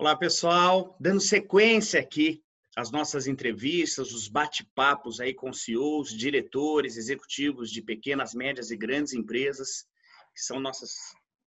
Olá, 0.00 0.14
pessoal. 0.14 0.96
Dando 1.00 1.20
sequência 1.20 1.98
aqui 1.98 2.40
às 2.76 2.92
nossas 2.92 3.26
entrevistas, 3.26 4.12
os 4.12 4.28
bate-papos 4.28 5.18
aí 5.18 5.34
com 5.34 5.52
CEOs, 5.52 6.16
diretores, 6.16 6.96
executivos 6.96 7.68
de 7.68 7.82
pequenas, 7.82 8.32
médias 8.32 8.70
e 8.70 8.76
grandes 8.76 9.12
empresas, 9.12 9.88
que 10.32 10.40
são 10.40 10.60
nossas, 10.60 10.94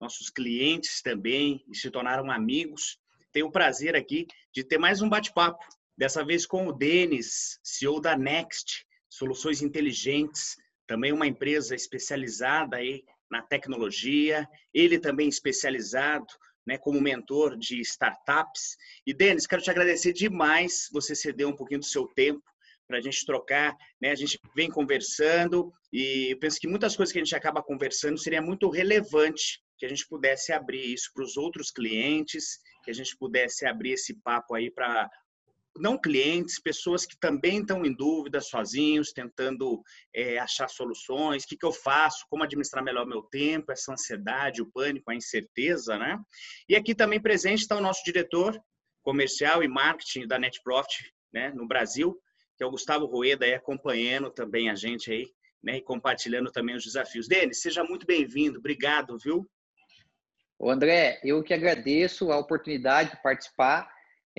nossos 0.00 0.30
clientes 0.30 1.00
também 1.00 1.64
e 1.68 1.76
se 1.76 1.92
tornaram 1.92 2.28
amigos. 2.28 2.98
Tenho 3.30 3.46
o 3.46 3.52
prazer 3.52 3.94
aqui 3.94 4.26
de 4.53 4.64
ter 4.64 4.78
mais 4.78 5.01
um 5.01 5.08
bate-papo, 5.08 5.64
dessa 5.96 6.24
vez 6.24 6.44
com 6.44 6.67
o 6.67 6.72
Denis, 6.72 7.60
CEO 7.62 8.01
da 8.01 8.19
Next, 8.19 8.85
Soluções 9.08 9.62
Inteligentes, 9.62 10.56
também 10.88 11.12
uma 11.12 11.28
empresa 11.28 11.76
especializada 11.76 12.78
aí 12.78 13.04
na 13.30 13.42
tecnologia, 13.42 14.44
ele 14.74 14.98
também 14.98 15.28
especializado 15.28 16.27
né, 16.66 16.79
como 16.79 17.01
mentor 17.01 17.56
de 17.56 17.80
startups. 17.80 18.77
E, 19.06 19.15
Denis, 19.15 19.47
quero 19.47 19.62
te 19.62 19.70
agradecer 19.70 20.12
demais 20.12 20.88
você 20.92 21.14
ceder 21.14 21.46
um 21.46 21.56
pouquinho 21.56 21.80
do 21.80 21.87
seu 21.87 22.06
tempo 22.09 22.42
para 22.87 22.98
a 22.98 23.01
gente 23.01 23.24
trocar. 23.24 23.77
Né? 24.01 24.10
A 24.10 24.14
gente 24.14 24.38
vem 24.55 24.68
conversando 24.68 25.73
e 25.92 26.32
eu 26.32 26.38
penso 26.38 26.59
que 26.60 26.68
muitas 26.68 26.96
coisas 26.96 27.12
que 27.12 27.18
a 27.18 27.24
gente 27.24 27.37
acaba 27.37 27.62
conversando 27.62 28.18
seria 28.18 28.42
muito 28.42 28.68
relevante 28.68 29.60
que 29.78 29.87
a 29.87 29.88
gente 29.88 30.06
pudesse 30.06 30.52
abrir 30.52 30.92
isso 30.92 31.10
para 31.15 31.24
os 31.24 31.38
outros 31.38 31.70
clientes, 31.70 32.59
que 32.84 32.90
a 32.90 32.95
gente 32.95 33.16
pudesse 33.16 33.65
abrir 33.65 33.92
esse 33.92 34.15
papo 34.20 34.54
aí 34.54 34.70
para 34.70 35.10
não 35.79 35.98
clientes, 35.98 36.60
pessoas 36.60 37.06
que 37.06 37.16
também 37.19 37.60
estão 37.60 37.84
em 37.84 37.95
dúvida, 37.95 38.41
sozinhos, 38.41 39.12
tentando 39.12 39.83
é, 40.15 40.38
achar 40.38 40.69
soluções, 40.69 41.45
o 41.45 41.46
que, 41.46 41.56
que 41.56 41.66
eu 41.66 41.73
faço, 41.73 42.27
como 42.29 42.43
administrar 42.43 42.84
melhor 42.84 43.06
meu 43.06 43.23
tempo, 43.23 43.70
essa 43.73 43.93
ansiedade, 43.93 44.62
o 44.62 44.70
pânico, 44.70 45.10
a 45.10 45.15
incerteza, 45.15 45.96
né? 45.98 46.19
E 46.69 46.74
aqui 46.74 46.95
também 46.95 47.20
presente 47.20 47.60
está 47.60 47.77
o 47.77 47.80
nosso 47.80 48.02
diretor 48.05 48.60
comercial 49.02 49.62
e 49.62 49.69
marketing 49.69 50.27
da 50.27 50.38
NetProfit, 50.38 51.12
né, 51.33 51.51
no 51.55 51.66
Brasil, 51.66 52.18
que 52.57 52.62
é 52.62 52.66
o 52.66 52.71
Gustavo 52.71 53.07
Rueda, 53.07 53.46
aí 53.46 53.55
acompanhando 53.55 54.30
também 54.30 54.68
a 54.68 54.74
gente 54.74 55.10
aí, 55.10 55.27
né, 55.62 55.79
e 55.79 55.82
compartilhando 55.82 56.51
também 56.51 56.77
os 56.77 56.84
desafios. 56.84 57.29
Denis, 57.29 57.62
seja 57.62 57.82
muito 57.84 58.05
bem-vindo, 58.05 58.59
obrigado, 58.59 59.16
viu? 59.18 59.49
O 60.59 60.71
André, 60.71 61.18
eu 61.24 61.43
que 61.43 61.55
agradeço 61.55 62.30
a 62.30 62.38
oportunidade 62.38 63.12
de 63.12 63.23
participar 63.23 63.90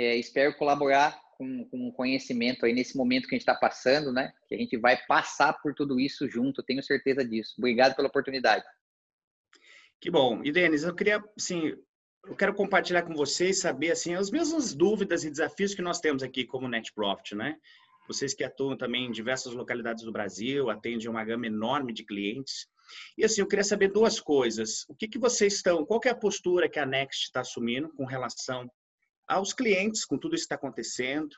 é, 0.02 0.16
espero 0.16 0.56
colaborar 0.58 1.20
com, 1.38 1.66
com 1.66 1.92
conhecimento 1.92 2.66
aí 2.66 2.74
nesse 2.74 2.96
momento 2.96 3.28
que 3.28 3.36
a 3.36 3.38
gente 3.38 3.48
está 3.48 3.56
passando, 3.56 4.12
né? 4.12 4.32
Que 4.48 4.56
a 4.56 4.58
gente 4.58 4.78
vai 4.78 4.98
passar 5.08 5.54
por 5.54 5.74
tudo 5.74 6.00
isso 6.00 6.30
junto, 6.30 6.64
tenho 6.64 6.84
certeza 6.84 7.26
disso. 7.26 7.56
Obrigado 7.58 7.96
pela 7.96 8.08
oportunidade. 8.08 8.64
Que 10.00 10.10
bom. 10.10 10.42
E, 10.44 10.52
Denis, 10.52 10.84
eu 10.84 10.96
queria, 10.96 11.24
assim, 11.38 11.76
eu 12.26 12.36
quero 12.36 12.54
compartilhar 12.54 13.04
com 13.04 13.16
vocês, 13.16 13.60
saber, 13.60 13.92
assim, 13.92 14.14
as 14.14 14.30
mesmas 14.30 14.74
dúvidas 14.74 15.24
e 15.24 15.30
desafios 15.30 15.74
que 15.74 15.82
nós 15.82 16.00
temos 16.00 16.22
aqui 16.22 16.46
como 16.46 16.68
NetProfit, 16.68 17.36
né? 17.36 17.58
Vocês 18.08 18.34
que 18.34 18.44
atuam 18.44 18.78
também 18.78 19.06
em 19.06 19.12
diversas 19.12 19.54
localidades 19.54 20.04
do 20.04 20.12
Brasil, 20.12 20.70
atendem 20.70 21.08
uma 21.08 21.24
gama 21.24 21.48
enorme 21.48 21.94
de 21.94 22.04
clientes. 22.04 22.68
E 23.18 23.24
assim, 23.24 23.42
eu 23.42 23.48
queria 23.48 23.64
saber 23.64 23.88
duas 23.88 24.20
coisas. 24.20 24.86
O 24.90 24.96
que, 24.96 25.08
que 25.08 25.18
vocês 25.18 25.54
estão, 25.54 25.86
qual 25.86 26.00
é 26.06 26.10
a 26.10 26.16
postura 26.16 26.70
que 26.70 26.80
a 26.80 26.86
Next 26.86 27.26
está 27.26 27.42
assumindo 27.42 27.90
com 27.90 28.06
relação 28.06 28.70
aos 29.32 29.54
clientes 29.54 30.04
com 30.06 30.18
tudo 30.18 30.36
isso 30.36 30.44
que 30.44 30.54
está 30.54 30.56
acontecendo, 30.56 31.36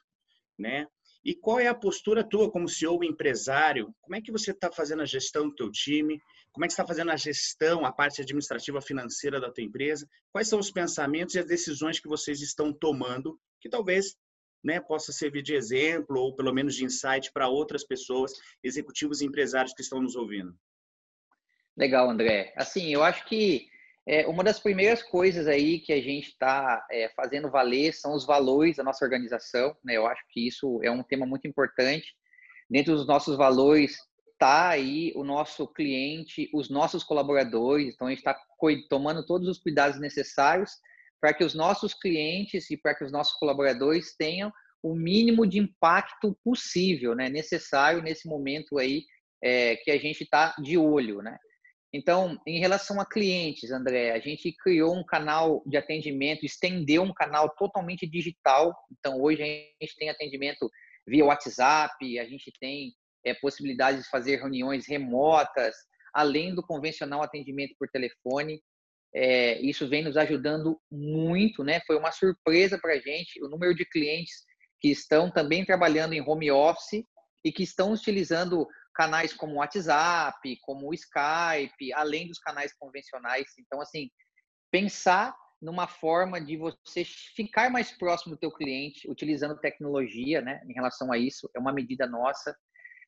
né? 0.57 0.87
E 1.23 1.33
qual 1.33 1.59
é 1.59 1.67
a 1.67 1.75
postura 1.75 2.27
tua 2.27 2.51
como 2.51 2.67
CEO 2.67 3.03
empresário? 3.03 3.93
Como 4.01 4.15
é 4.15 4.21
que 4.21 4.31
você 4.31 4.51
está 4.51 4.69
fazendo 4.71 5.03
a 5.03 5.05
gestão 5.05 5.47
do 5.47 5.55
teu 5.55 5.71
time? 5.71 6.19
Como 6.51 6.65
é 6.65 6.67
que 6.67 6.73
está 6.73 6.85
fazendo 6.85 7.11
a 7.11 7.15
gestão, 7.15 7.85
a 7.85 7.93
parte 7.93 8.21
administrativa 8.21 8.81
financeira 8.81 9.39
da 9.39 9.51
tua 9.51 9.63
empresa? 9.63 10.07
Quais 10.31 10.49
são 10.49 10.59
os 10.59 10.69
pensamentos 10.69 11.35
e 11.35 11.39
as 11.39 11.45
decisões 11.45 11.99
que 11.99 12.09
vocês 12.09 12.41
estão 12.41 12.73
tomando 12.73 13.39
que 13.61 13.69
talvez 13.69 14.17
né, 14.61 14.81
possa 14.81 15.13
servir 15.13 15.41
de 15.41 15.55
exemplo 15.55 16.19
ou 16.19 16.35
pelo 16.35 16.53
menos 16.53 16.75
de 16.75 16.83
insight 16.83 17.31
para 17.31 17.47
outras 17.47 17.85
pessoas, 17.85 18.33
executivos 18.61 19.21
e 19.21 19.25
empresários 19.25 19.73
que 19.73 19.81
estão 19.81 20.01
nos 20.01 20.15
ouvindo? 20.15 20.53
Legal, 21.77 22.09
André. 22.09 22.53
Assim, 22.57 22.93
eu 22.93 23.01
acho 23.01 23.25
que 23.25 23.67
é, 24.05 24.27
uma 24.27 24.43
das 24.43 24.59
primeiras 24.59 25.01
coisas 25.01 25.47
aí 25.47 25.79
que 25.79 25.93
a 25.93 26.01
gente 26.01 26.29
está 26.29 26.85
é, 26.91 27.09
fazendo 27.15 27.49
valer 27.49 27.93
são 27.93 28.13
os 28.13 28.25
valores 28.25 28.75
da 28.75 28.83
nossa 28.83 29.03
organização. 29.05 29.75
Né? 29.83 29.95
Eu 29.95 30.05
acho 30.05 30.21
que 30.29 30.45
isso 30.45 30.81
é 30.83 30.91
um 30.91 31.03
tema 31.03 31.25
muito 31.25 31.47
importante. 31.47 32.13
Dentro 32.69 32.95
dos 32.95 33.07
nossos 33.07 33.37
valores 33.37 33.97
está 34.33 34.69
aí 34.69 35.13
o 35.15 35.23
nosso 35.23 35.65
cliente, 35.67 36.49
os 36.53 36.69
nossos 36.69 37.03
colaboradores. 37.03 37.93
Então, 37.93 38.07
a 38.07 38.09
gente 38.09 38.19
está 38.19 38.37
tomando 38.89 39.25
todos 39.25 39.47
os 39.47 39.59
cuidados 39.59 39.99
necessários 39.99 40.71
para 41.21 41.33
que 41.33 41.43
os 41.43 41.53
nossos 41.53 41.93
clientes 41.93 42.69
e 42.69 42.75
para 42.75 42.93
que 42.93 43.05
os 43.05 43.11
nossos 43.11 43.33
colaboradores 43.39 44.13
tenham 44.17 44.51
o 44.81 44.93
mínimo 44.93 45.47
de 45.47 45.59
impacto 45.59 46.37
possível, 46.43 47.15
né? 47.15 47.29
necessário 47.29 48.01
nesse 48.01 48.27
momento 48.27 48.77
aí 48.77 49.05
é, 49.41 49.77
que 49.77 49.89
a 49.89 49.97
gente 49.97 50.23
está 50.23 50.53
de 50.61 50.77
olho. 50.77 51.21
Né? 51.21 51.37
Então, 51.93 52.41
em 52.47 52.59
relação 52.59 52.99
a 52.99 53.05
clientes, 53.05 53.71
André, 53.71 54.11
a 54.11 54.19
gente 54.19 54.51
criou 54.63 54.95
um 54.95 55.05
canal 55.05 55.61
de 55.67 55.77
atendimento, 55.77 56.43
estendeu 56.43 57.03
um 57.03 57.13
canal 57.13 57.53
totalmente 57.55 58.07
digital. 58.07 58.73
Então, 58.91 59.21
hoje 59.21 59.43
a 59.43 59.45
gente 59.85 59.95
tem 59.97 60.09
atendimento 60.09 60.67
via 61.07 61.23
WhatsApp, 61.23 62.19
a 62.19 62.25
gente 62.25 62.51
tem 62.59 62.93
é, 63.23 63.35
possibilidade 63.35 63.99
de 63.99 64.09
fazer 64.09 64.37
reuniões 64.37 64.87
remotas, 64.87 65.75
além 66.13 66.55
do 66.55 66.65
convencional 66.65 67.21
atendimento 67.21 67.75
por 67.77 67.87
telefone. 67.89 68.59
É, 69.13 69.61
isso 69.61 69.87
vem 69.87 70.03
nos 70.03 70.17
ajudando 70.17 70.81
muito, 70.91 71.63
né? 71.63 71.79
Foi 71.85 71.95
uma 71.95 72.11
surpresa 72.11 72.79
para 72.79 72.93
a 72.93 72.99
gente 72.99 73.39
o 73.43 73.47
número 73.47 73.75
de 73.75 73.85
clientes 73.85 74.33
que 74.81 74.89
estão 74.89 75.31
também 75.31 75.63
trabalhando 75.63 76.13
em 76.13 76.27
home 76.27 76.49
office 76.49 77.05
e 77.45 77.51
que 77.51 77.61
estão 77.61 77.93
utilizando 77.93 78.67
canais 78.93 79.33
como 79.33 79.55
WhatsApp, 79.55 80.57
como 80.61 80.89
o 80.89 80.93
Skype, 80.93 81.93
além 81.93 82.27
dos 82.27 82.39
canais 82.39 82.73
convencionais. 82.77 83.47
Então, 83.59 83.81
assim, 83.81 84.09
pensar 84.71 85.35
numa 85.61 85.87
forma 85.87 86.41
de 86.41 86.57
você 86.57 87.05
ficar 87.05 87.69
mais 87.69 87.91
próximo 87.91 88.35
do 88.35 88.39
teu 88.39 88.51
cliente, 88.51 89.09
utilizando 89.09 89.59
tecnologia, 89.59 90.41
né, 90.41 90.61
em 90.67 90.73
relação 90.73 91.11
a 91.11 91.17
isso, 91.17 91.49
é 91.55 91.59
uma 91.59 91.71
medida 91.71 92.05
nossa. 92.05 92.55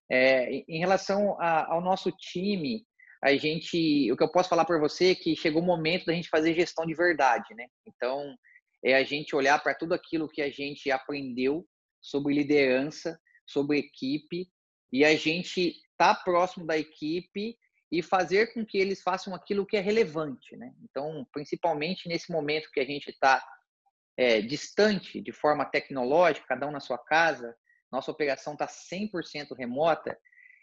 É, 0.10 0.64
em 0.68 0.80
relação 0.80 1.40
a, 1.40 1.74
ao 1.74 1.82
nosso 1.82 2.12
time, 2.12 2.86
a 3.22 3.36
gente, 3.36 4.12
o 4.12 4.16
que 4.16 4.24
eu 4.24 4.32
posso 4.32 4.50
falar 4.50 4.66
para 4.66 4.80
você 4.80 5.12
é 5.12 5.16
que 5.16 5.36
chegou 5.36 5.62
o 5.62 5.66
momento 5.66 6.06
da 6.06 6.14
gente 6.14 6.30
fazer 6.30 6.54
gestão 6.54 6.86
de 6.86 6.94
verdade, 6.94 7.54
né? 7.56 7.68
Então, 7.86 8.36
é 8.84 8.96
a 8.96 9.04
gente 9.04 9.36
olhar 9.36 9.62
para 9.62 9.74
tudo 9.74 9.94
aquilo 9.94 10.30
que 10.30 10.42
a 10.42 10.50
gente 10.50 10.92
aprendeu 10.92 11.66
sobre 12.00 12.36
liderança, 12.36 13.20
sobre 13.48 13.80
equipe 13.80 14.48
e 14.92 15.04
a 15.04 15.16
gente 15.16 15.76
tá 15.98 16.14
próximo 16.14 16.66
da 16.66 16.78
equipe 16.78 17.58
e 17.92 18.02
fazer 18.02 18.54
com 18.54 18.66
que 18.66 18.78
eles 18.78 19.02
façam 19.02 19.34
aquilo 19.34 19.66
que 19.66 19.78
é 19.78 19.80
relevante, 19.80 20.56
né? 20.58 20.74
Então, 20.84 21.26
principalmente 21.32 22.08
nesse 22.08 22.32
momento 22.32 22.72
que 22.72 22.80
a 22.80 22.86
gente 22.86 23.10
está 23.10 23.46
é, 24.18 24.42
distante 24.42 25.22
de 25.22 25.32
forma 25.32 25.66
tecnológica, 25.66 26.48
cada 26.48 26.68
um 26.68 26.72
na 26.72 26.80
sua 26.80 26.98
casa, 26.98 27.56
nossa 27.92 28.12
operação 28.12 28.54
está 28.54 28.68
100% 28.68 29.56
remota, 29.56 30.18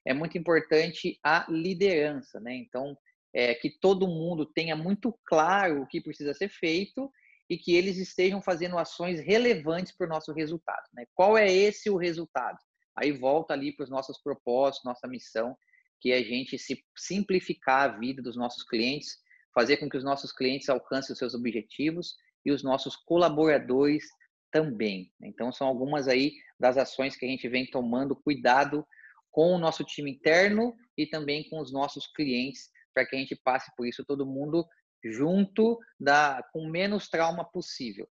é 0.04 0.12
muito 0.12 0.36
importante 0.36 1.18
a 1.22 1.46
liderança, 1.48 2.40
né? 2.40 2.54
Então, 2.54 2.96
é, 3.32 3.54
que 3.54 3.70
todo 3.70 4.08
mundo 4.08 4.44
tenha 4.44 4.76
muito 4.76 5.18
claro 5.24 5.82
o 5.82 5.86
que 5.86 6.00
precisa 6.00 6.34
ser 6.34 6.48
feito 6.48 7.10
e 7.48 7.56
que 7.56 7.74
eles 7.74 7.96
estejam 7.96 8.42
fazendo 8.42 8.78
ações 8.78 9.20
relevantes 9.20 9.92
para 9.96 10.06
o 10.06 10.10
nosso 10.10 10.32
resultado. 10.32 10.84
Né? 10.92 11.06
Qual 11.14 11.36
é 11.36 11.50
esse 11.50 11.90
o 11.90 11.96
resultado? 11.96 12.58
Aí 12.96 13.12
volta 13.12 13.54
ali 13.54 13.74
para 13.74 13.84
os 13.84 13.90
nossos 13.90 14.20
propósitos, 14.22 14.84
nossa 14.84 15.08
missão, 15.08 15.56
que 16.00 16.12
é 16.12 16.18
a 16.18 16.22
gente 16.22 16.58
se 16.58 16.84
simplificar 16.96 17.90
a 17.90 17.98
vida 17.98 18.20
dos 18.20 18.36
nossos 18.36 18.64
clientes, 18.64 19.16
fazer 19.54 19.76
com 19.76 19.88
que 19.88 19.96
os 19.96 20.04
nossos 20.04 20.32
clientes 20.32 20.68
alcancem 20.68 21.12
os 21.12 21.18
seus 21.18 21.34
objetivos 21.34 22.16
e 22.44 22.50
os 22.50 22.62
nossos 22.62 22.96
colaboradores 22.96 24.04
também. 24.50 25.10
Então 25.22 25.52
são 25.52 25.66
algumas 25.66 26.08
aí 26.08 26.32
das 26.58 26.76
ações 26.76 27.16
que 27.16 27.24
a 27.24 27.28
gente 27.28 27.48
vem 27.48 27.66
tomando 27.66 28.16
cuidado 28.16 28.86
com 29.30 29.54
o 29.54 29.58
nosso 29.58 29.84
time 29.84 30.10
interno 30.10 30.74
e 30.96 31.06
também 31.06 31.48
com 31.48 31.60
os 31.60 31.72
nossos 31.72 32.06
clientes, 32.08 32.70
para 32.92 33.06
que 33.06 33.16
a 33.16 33.18
gente 33.18 33.34
passe 33.34 33.74
por 33.76 33.86
isso 33.86 34.04
todo 34.04 34.26
mundo 34.26 34.66
junto 35.02 35.78
da 35.98 36.42
com 36.52 36.68
menos 36.68 37.08
trauma 37.08 37.44
possível. 37.44 38.08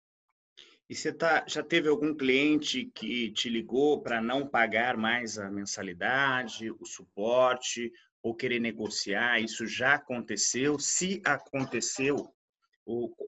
E 0.90 0.94
você 0.96 1.12
tá, 1.12 1.44
já 1.46 1.62
teve 1.62 1.88
algum 1.88 2.12
cliente 2.12 2.90
que 2.92 3.30
te 3.30 3.48
ligou 3.48 4.02
para 4.02 4.20
não 4.20 4.44
pagar 4.44 4.96
mais 4.96 5.38
a 5.38 5.48
mensalidade, 5.48 6.68
o 6.68 6.84
suporte, 6.84 7.92
ou 8.20 8.34
querer 8.34 8.58
negociar? 8.58 9.38
Isso 9.38 9.68
já 9.68 9.94
aconteceu? 9.94 10.80
Se 10.80 11.22
aconteceu, 11.24 12.34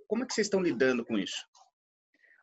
como 0.08 0.24
é 0.24 0.26
que 0.26 0.34
vocês 0.34 0.48
estão 0.48 0.60
lidando 0.60 1.04
com 1.04 1.16
isso? 1.16 1.46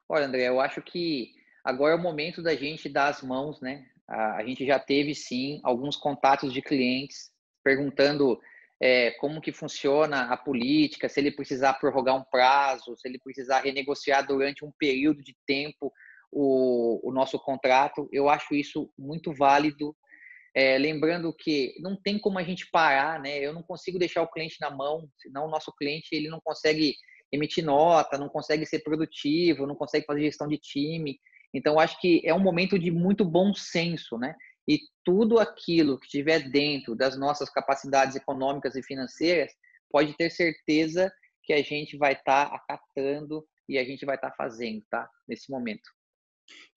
Olha, 0.07 0.25
André, 0.25 0.47
eu 0.47 0.61
acho 0.61 0.81
que 0.81 1.33
agora 1.65 1.95
é 1.95 1.97
o 1.97 2.01
momento 2.01 2.41
da 2.41 2.55
gente 2.55 2.87
dar 2.87 3.09
as 3.09 3.21
mãos, 3.21 3.59
né? 3.59 3.85
A 4.07 4.41
gente 4.45 4.65
já 4.65 4.79
teve 4.79 5.13
sim 5.13 5.59
alguns 5.65 5.97
contatos 5.97 6.53
de 6.53 6.61
clientes 6.61 7.29
perguntando 7.61 8.39
é, 8.81 9.11
como 9.11 9.41
que 9.41 9.51
funciona 9.51 10.31
a 10.31 10.37
política, 10.37 11.09
se 11.09 11.19
ele 11.19 11.31
precisar 11.31 11.73
prorrogar 11.73 12.15
um 12.15 12.23
prazo, 12.23 12.95
se 12.97 13.07
ele 13.07 13.19
precisar 13.19 13.61
renegociar 13.61 14.25
durante 14.25 14.63
um 14.63 14.71
período 14.77 15.21
de 15.21 15.35
tempo 15.45 15.91
o, 16.31 17.09
o 17.09 17.11
nosso 17.11 17.37
contrato. 17.39 18.07
Eu 18.11 18.29
acho 18.29 18.55
isso 18.55 18.89
muito 18.97 19.33
válido. 19.33 19.95
É, 20.55 20.77
lembrando 20.77 21.33
que 21.33 21.75
não 21.79 21.95
tem 21.95 22.17
como 22.17 22.39
a 22.39 22.43
gente 22.43 22.69
parar, 22.71 23.19
né? 23.19 23.37
Eu 23.37 23.53
não 23.53 23.61
consigo 23.61 23.99
deixar 23.99 24.21
o 24.23 24.31
cliente 24.31 24.57
na 24.59 24.71
mão, 24.71 25.07
senão 25.17 25.45
o 25.45 25.49
nosso 25.49 25.71
cliente 25.75 26.09
ele 26.11 26.29
não 26.29 26.39
consegue 26.43 26.95
emitir 27.31 27.63
nota, 27.63 28.17
não 28.17 28.29
consegue 28.29 28.65
ser 28.65 28.79
produtivo, 28.79 29.67
não 29.67 29.75
consegue 29.75 30.05
fazer 30.05 30.21
gestão 30.21 30.47
de 30.47 30.57
time. 30.57 31.19
Então, 31.53 31.79
acho 31.79 31.99
que 31.99 32.21
é 32.23 32.33
um 32.33 32.39
momento 32.39 32.77
de 32.77 32.91
muito 32.91 33.25
bom 33.25 33.53
senso, 33.53 34.17
né? 34.17 34.35
E 34.69 34.79
tudo 35.03 35.39
aquilo 35.39 35.99
que 35.99 36.05
estiver 36.05 36.47
dentro 36.51 36.95
das 36.95 37.17
nossas 37.17 37.49
capacidades 37.49 38.15
econômicas 38.15 38.75
e 38.75 38.83
financeiras, 38.83 39.51
pode 39.89 40.15
ter 40.15 40.29
certeza 40.29 41.11
que 41.41 41.53
a 41.53 41.63
gente 41.63 41.97
vai 41.97 42.13
estar 42.13 42.47
tá 42.47 42.55
acatando 42.55 43.43
e 43.67 43.79
a 43.79 43.83
gente 43.83 44.05
vai 44.05 44.15
estar 44.15 44.29
tá 44.29 44.35
fazendo, 44.35 44.85
tá? 44.87 45.09
Nesse 45.27 45.49
momento. 45.49 45.89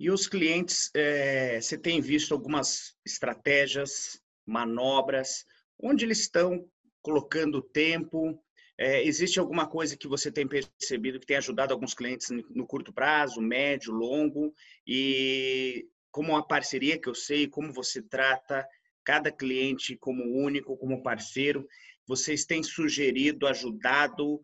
E 0.00 0.11
os 0.11 0.27
clientes, 0.27 0.91
é, 0.97 1.61
você 1.61 1.77
tem 1.77 2.00
visto 2.00 2.33
algumas 2.33 2.94
estratégias, 3.05 4.19
manobras, 4.47 5.44
onde 5.79 6.06
eles 6.06 6.21
estão 6.21 6.67
colocando 7.03 7.61
tempo? 7.61 8.43
É, 8.79 9.05
existe 9.05 9.39
alguma 9.39 9.69
coisa 9.69 9.99
que 9.99 10.09
você 10.09 10.33
tem 10.33 10.49
percebido 10.49 11.21
que 11.21 11.27
tem 11.27 11.37
ajudado 11.37 11.75
alguns 11.75 11.93
clientes 11.93 12.29
no 12.31 12.67
curto 12.67 12.91
prazo, 12.91 13.41
médio, 13.43 13.93
longo? 13.93 14.55
E 14.87 15.87
como 16.12 16.37
a 16.37 16.47
parceria 16.47 17.00
que 17.00 17.09
eu 17.09 17.14
sei, 17.14 17.49
como 17.49 17.73
você 17.73 18.03
trata 18.03 18.64
cada 19.05 19.32
cliente 19.32 19.97
como 19.97 20.23
único, 20.23 20.76
como 20.76 21.03
parceiro, 21.03 21.67
vocês 22.06 22.44
têm 22.44 22.62
sugerido, 22.62 23.47
ajudado 23.47 24.35
uh, 24.35 24.41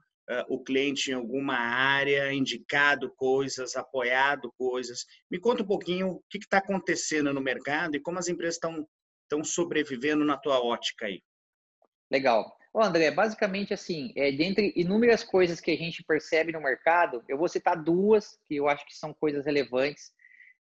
o 0.49 0.63
cliente 0.63 1.11
em 1.11 1.15
alguma 1.15 1.57
área, 1.57 2.33
indicado 2.33 3.13
coisas, 3.15 3.77
apoiado 3.77 4.53
coisas. 4.57 5.05
Me 5.31 5.39
conta 5.39 5.63
um 5.63 5.67
pouquinho 5.67 6.09
o 6.09 6.23
que 6.29 6.39
está 6.39 6.59
acontecendo 6.59 7.33
no 7.33 7.41
mercado 7.41 7.95
e 7.97 8.01
como 8.01 8.19
as 8.19 8.29
empresas 8.29 8.57
estão 8.57 9.45
sobrevivendo 9.45 10.25
na 10.25 10.37
tua 10.37 10.61
ótica 10.61 11.07
aí. 11.07 11.23
Legal. 12.11 12.57
Ô, 12.73 12.83
André, 12.83 13.11
basicamente 13.11 13.75
assim, 13.75 14.13
é, 14.17 14.31
dentre 14.33 14.73
inúmeras 14.77 15.25
coisas 15.25 15.61
que 15.61 15.71
a 15.71 15.77
gente 15.77 16.03
percebe 16.05 16.53
no 16.53 16.61
mercado, 16.61 17.23
eu 17.29 17.37
vou 17.37 17.49
citar 17.49 17.83
duas 17.83 18.39
que 18.47 18.57
eu 18.57 18.69
acho 18.69 18.87
que 18.87 18.95
são 18.95 19.13
coisas 19.13 19.45
relevantes. 19.45 20.13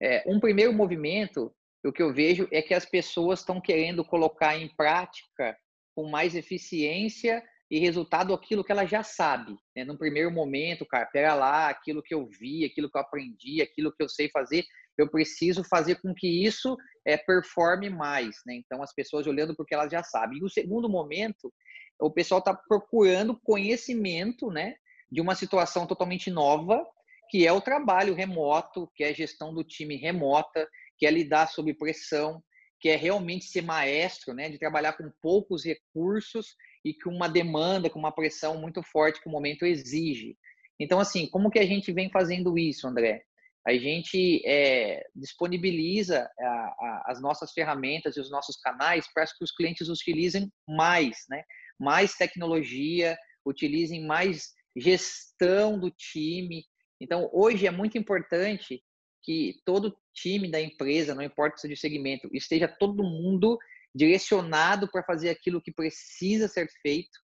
É, 0.01 0.23
um 0.27 0.39
primeiro 0.39 0.73
movimento, 0.73 1.53
o 1.85 1.91
que 1.91 2.01
eu 2.01 2.13
vejo 2.13 2.47
é 2.51 2.61
que 2.61 2.73
as 2.73 2.85
pessoas 2.85 3.39
estão 3.39 3.61
querendo 3.61 4.03
colocar 4.03 4.57
em 4.57 4.67
prática 4.75 5.57
com 5.95 6.09
mais 6.09 6.35
eficiência 6.35 7.43
e 7.69 7.79
resultado 7.79 8.33
aquilo 8.33 8.63
que 8.63 8.71
ela 8.71 8.85
já 8.85 9.03
sabe. 9.03 9.55
Né? 9.75 9.83
No 9.83 9.97
primeiro 9.97 10.31
momento, 10.31 10.85
cara, 10.85 11.05
pera 11.05 11.33
lá, 11.33 11.69
aquilo 11.69 12.01
que 12.01 12.13
eu 12.13 12.27
vi, 12.27 12.63
aquilo 12.63 12.89
que 12.89 12.97
eu 12.97 13.01
aprendi, 13.01 13.61
aquilo 13.61 13.91
que 13.91 14.01
eu 14.01 14.07
sei 14.07 14.29
fazer, 14.29 14.63
eu 14.97 15.09
preciso 15.09 15.63
fazer 15.63 16.01
com 16.01 16.13
que 16.13 16.27
isso 16.45 16.75
é, 17.05 17.17
performe 17.17 17.89
mais. 17.89 18.37
Né? 18.45 18.55
Então, 18.55 18.81
as 18.81 18.93
pessoas 18.93 19.27
olhando 19.27 19.55
porque 19.55 19.73
elas 19.73 19.91
já 19.91 20.01
sabem. 20.01 20.39
E 20.39 20.43
o 20.43 20.49
segundo 20.49 20.89
momento, 20.89 21.53
o 21.99 22.11
pessoal 22.11 22.39
está 22.39 22.53
procurando 22.53 23.39
conhecimento 23.41 24.49
né, 24.49 24.75
de 25.11 25.21
uma 25.21 25.35
situação 25.35 25.85
totalmente 25.85 26.29
nova, 26.31 26.85
que 27.29 27.45
é 27.45 27.51
o 27.51 27.61
trabalho 27.61 28.13
remoto, 28.13 28.91
que 28.95 29.03
é 29.03 29.09
a 29.09 29.13
gestão 29.13 29.53
do 29.53 29.63
time 29.63 29.95
remota, 29.95 30.67
que 30.97 31.05
é 31.05 31.11
lidar 31.11 31.47
sob 31.47 31.73
pressão, 31.73 32.41
que 32.79 32.89
é 32.89 32.95
realmente 32.95 33.45
ser 33.45 33.63
maestro, 33.63 34.33
né, 34.33 34.49
de 34.49 34.59
trabalhar 34.59 34.93
com 34.93 35.11
poucos 35.21 35.65
recursos 35.65 36.55
e 36.85 36.93
com 36.93 37.09
uma 37.09 37.27
demanda, 37.27 37.89
com 37.89 37.99
uma 37.99 38.11
pressão 38.11 38.59
muito 38.59 38.83
forte 38.83 39.21
que 39.21 39.27
o 39.27 39.31
momento 39.31 39.65
exige. 39.65 40.37
Então, 40.79 40.99
assim, 40.99 41.27
como 41.27 41.49
que 41.49 41.59
a 41.59 41.65
gente 41.65 41.91
vem 41.91 42.09
fazendo 42.09 42.57
isso, 42.57 42.87
André? 42.87 43.23
A 43.65 43.73
gente 43.73 44.41
é, 44.45 45.03
disponibiliza 45.13 46.29
a, 46.39 46.45
a, 46.45 47.03
as 47.07 47.21
nossas 47.21 47.51
ferramentas 47.51 48.15
e 48.15 48.19
os 48.21 48.31
nossos 48.31 48.55
canais 48.57 49.11
para 49.13 49.25
que 49.25 49.43
os 49.43 49.51
clientes 49.51 49.89
utilizem 49.89 50.49
mais, 50.67 51.25
né? 51.29 51.43
Mais 51.77 52.13
tecnologia, 52.13 53.17
utilizem 53.45 54.05
mais 54.05 54.53
gestão 54.75 55.77
do 55.79 55.91
time. 55.91 56.63
Então, 56.99 57.29
hoje 57.31 57.67
é 57.67 57.71
muito 57.71 57.97
importante 57.97 58.83
que 59.23 59.59
todo 59.65 59.97
time 60.13 60.49
da 60.49 60.59
empresa, 60.59 61.13
não 61.13 61.21
importa 61.21 61.57
se 61.57 61.67
é 61.67 61.69
de 61.69 61.75
segmento, 61.75 62.29
esteja 62.33 62.67
todo 62.67 63.03
mundo 63.03 63.57
direcionado 63.93 64.89
para 64.89 65.03
fazer 65.03 65.29
aquilo 65.29 65.61
que 65.61 65.71
precisa 65.71 66.47
ser 66.47 66.69
feito. 66.81 67.19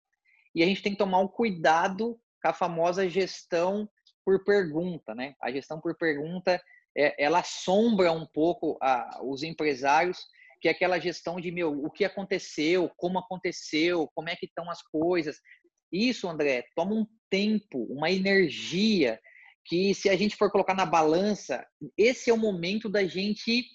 E 0.55 0.63
a 0.63 0.65
gente 0.65 0.81
tem 0.81 0.93
que 0.93 0.97
tomar 0.97 1.19
um 1.19 1.27
cuidado 1.27 2.19
com 2.41 2.47
a 2.47 2.53
famosa 2.53 3.09
gestão 3.09 3.89
por 4.25 4.43
pergunta, 4.43 5.13
né? 5.13 5.35
A 5.41 5.51
gestão 5.51 5.79
por 5.79 5.95
pergunta, 5.95 6.61
é, 6.97 7.23
ela 7.23 7.39
assombra 7.39 8.11
um 8.11 8.25
pouco 8.25 8.77
a, 8.81 9.21
os 9.23 9.43
empresários, 9.43 10.25
que 10.59 10.67
é 10.67 10.71
aquela 10.71 10.99
gestão 10.99 11.39
de, 11.39 11.51
meu, 11.51 11.71
o 11.71 11.89
que 11.89 12.05
aconteceu, 12.05 12.89
como 12.97 13.19
aconteceu, 13.19 14.09
como 14.13 14.29
é 14.29 14.35
que 14.35 14.45
estão 14.45 14.69
as 14.69 14.81
coisas. 14.81 15.39
Isso, 15.91 16.29
André, 16.29 16.65
toma 16.75 16.93
um 16.93 17.07
tempo, 17.29 17.83
uma 17.89 18.11
energia, 18.11 19.19
que 19.65 19.93
se 19.93 20.09
a 20.09 20.15
gente 20.15 20.35
for 20.35 20.51
colocar 20.51 20.73
na 20.73 20.85
balança, 20.85 21.65
esse 21.97 22.29
é 22.29 22.33
o 22.33 22.37
momento 22.37 22.89
da 22.89 23.05
gente 23.05 23.65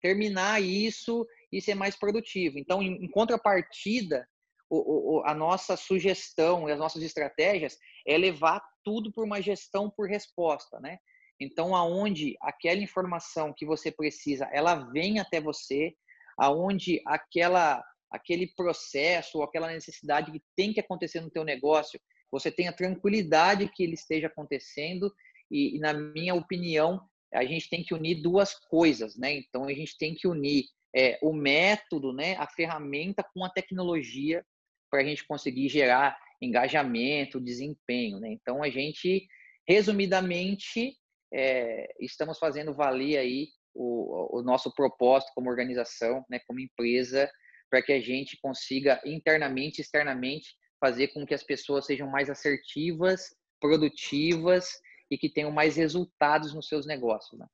terminar 0.00 0.60
isso 0.62 1.26
e 1.52 1.60
ser 1.60 1.74
mais 1.74 1.96
produtivo. 1.96 2.58
Então, 2.58 2.82
em, 2.82 3.04
em 3.04 3.08
contrapartida, 3.08 4.26
o, 4.68 5.18
o, 5.18 5.22
a 5.26 5.34
nossa 5.34 5.76
sugestão 5.76 6.68
e 6.68 6.72
as 6.72 6.78
nossas 6.78 7.02
estratégias 7.02 7.78
é 8.06 8.16
levar 8.16 8.62
tudo 8.82 9.12
por 9.12 9.24
uma 9.24 9.40
gestão 9.40 9.90
por 9.90 10.08
resposta, 10.08 10.80
né? 10.80 10.98
Então, 11.38 11.74
aonde 11.74 12.36
aquela 12.40 12.80
informação 12.80 13.52
que 13.56 13.66
você 13.66 13.90
precisa, 13.90 14.48
ela 14.52 14.74
vem 14.92 15.18
até 15.18 15.40
você, 15.40 15.94
aonde 16.38 17.00
aquela 17.06 17.82
aquele 18.10 18.46
processo 18.54 19.38
ou 19.38 19.44
aquela 19.44 19.68
necessidade 19.68 20.30
que 20.30 20.42
tem 20.54 20.70
que 20.70 20.80
acontecer 20.80 21.22
no 21.22 21.30
teu 21.30 21.44
negócio, 21.44 21.98
você 22.32 22.50
tenha 22.50 22.72
tranquilidade 22.72 23.68
que 23.68 23.84
ele 23.84 23.94
esteja 23.94 24.26
acontecendo 24.26 25.14
e, 25.50 25.76
e 25.76 25.78
na 25.78 25.92
minha 25.92 26.34
opinião, 26.34 27.06
a 27.32 27.44
gente 27.44 27.68
tem 27.68 27.84
que 27.84 27.94
unir 27.94 28.22
duas 28.22 28.54
coisas, 28.54 29.16
né? 29.16 29.34
Então, 29.34 29.64
a 29.64 29.72
gente 29.72 29.96
tem 29.98 30.14
que 30.14 30.26
unir 30.26 30.64
é, 30.94 31.18
o 31.22 31.32
método, 31.32 32.12
né, 32.12 32.36
a 32.36 32.46
ferramenta 32.46 33.24
com 33.34 33.44
a 33.44 33.50
tecnologia 33.50 34.44
para 34.90 35.00
a 35.00 35.04
gente 35.04 35.26
conseguir 35.26 35.68
gerar 35.68 36.18
engajamento, 36.40 37.40
desempenho. 37.40 38.18
Né? 38.18 38.32
Então, 38.32 38.62
a 38.62 38.68
gente, 38.68 39.26
resumidamente, 39.66 40.94
é, 41.32 41.94
estamos 42.00 42.38
fazendo 42.38 42.74
valer 42.74 43.16
aí 43.16 43.48
o, 43.74 44.38
o, 44.38 44.42
nosso 44.42 44.74
propósito 44.74 45.32
como 45.34 45.48
organização, 45.48 46.24
né, 46.28 46.38
como 46.46 46.60
empresa, 46.60 47.30
para 47.70 47.80
que 47.80 47.92
a 47.92 48.00
gente 48.00 48.38
consiga 48.42 49.00
internamente 49.06 49.80
externamente 49.80 50.54
fazer 50.82 51.08
com 51.14 51.24
que 51.24 51.32
as 51.32 51.44
pessoas 51.44 51.86
sejam 51.86 52.10
mais 52.10 52.28
assertivas, 52.28 53.32
produtivas 53.60 54.80
e 55.08 55.16
que 55.16 55.30
tenham 55.30 55.52
mais 55.52 55.76
resultados 55.76 56.52
nos 56.52 56.66
seus 56.66 56.84
negócios. 56.84 57.38
Né? 57.38 57.46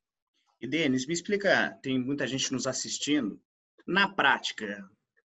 E 0.63 0.67
Denis, 0.67 1.07
me 1.07 1.13
explica, 1.13 1.79
tem 1.83 1.99
muita 1.99 2.27
gente 2.27 2.51
nos 2.51 2.67
assistindo, 2.67 3.39
na 3.87 4.09
prática, 4.09 4.83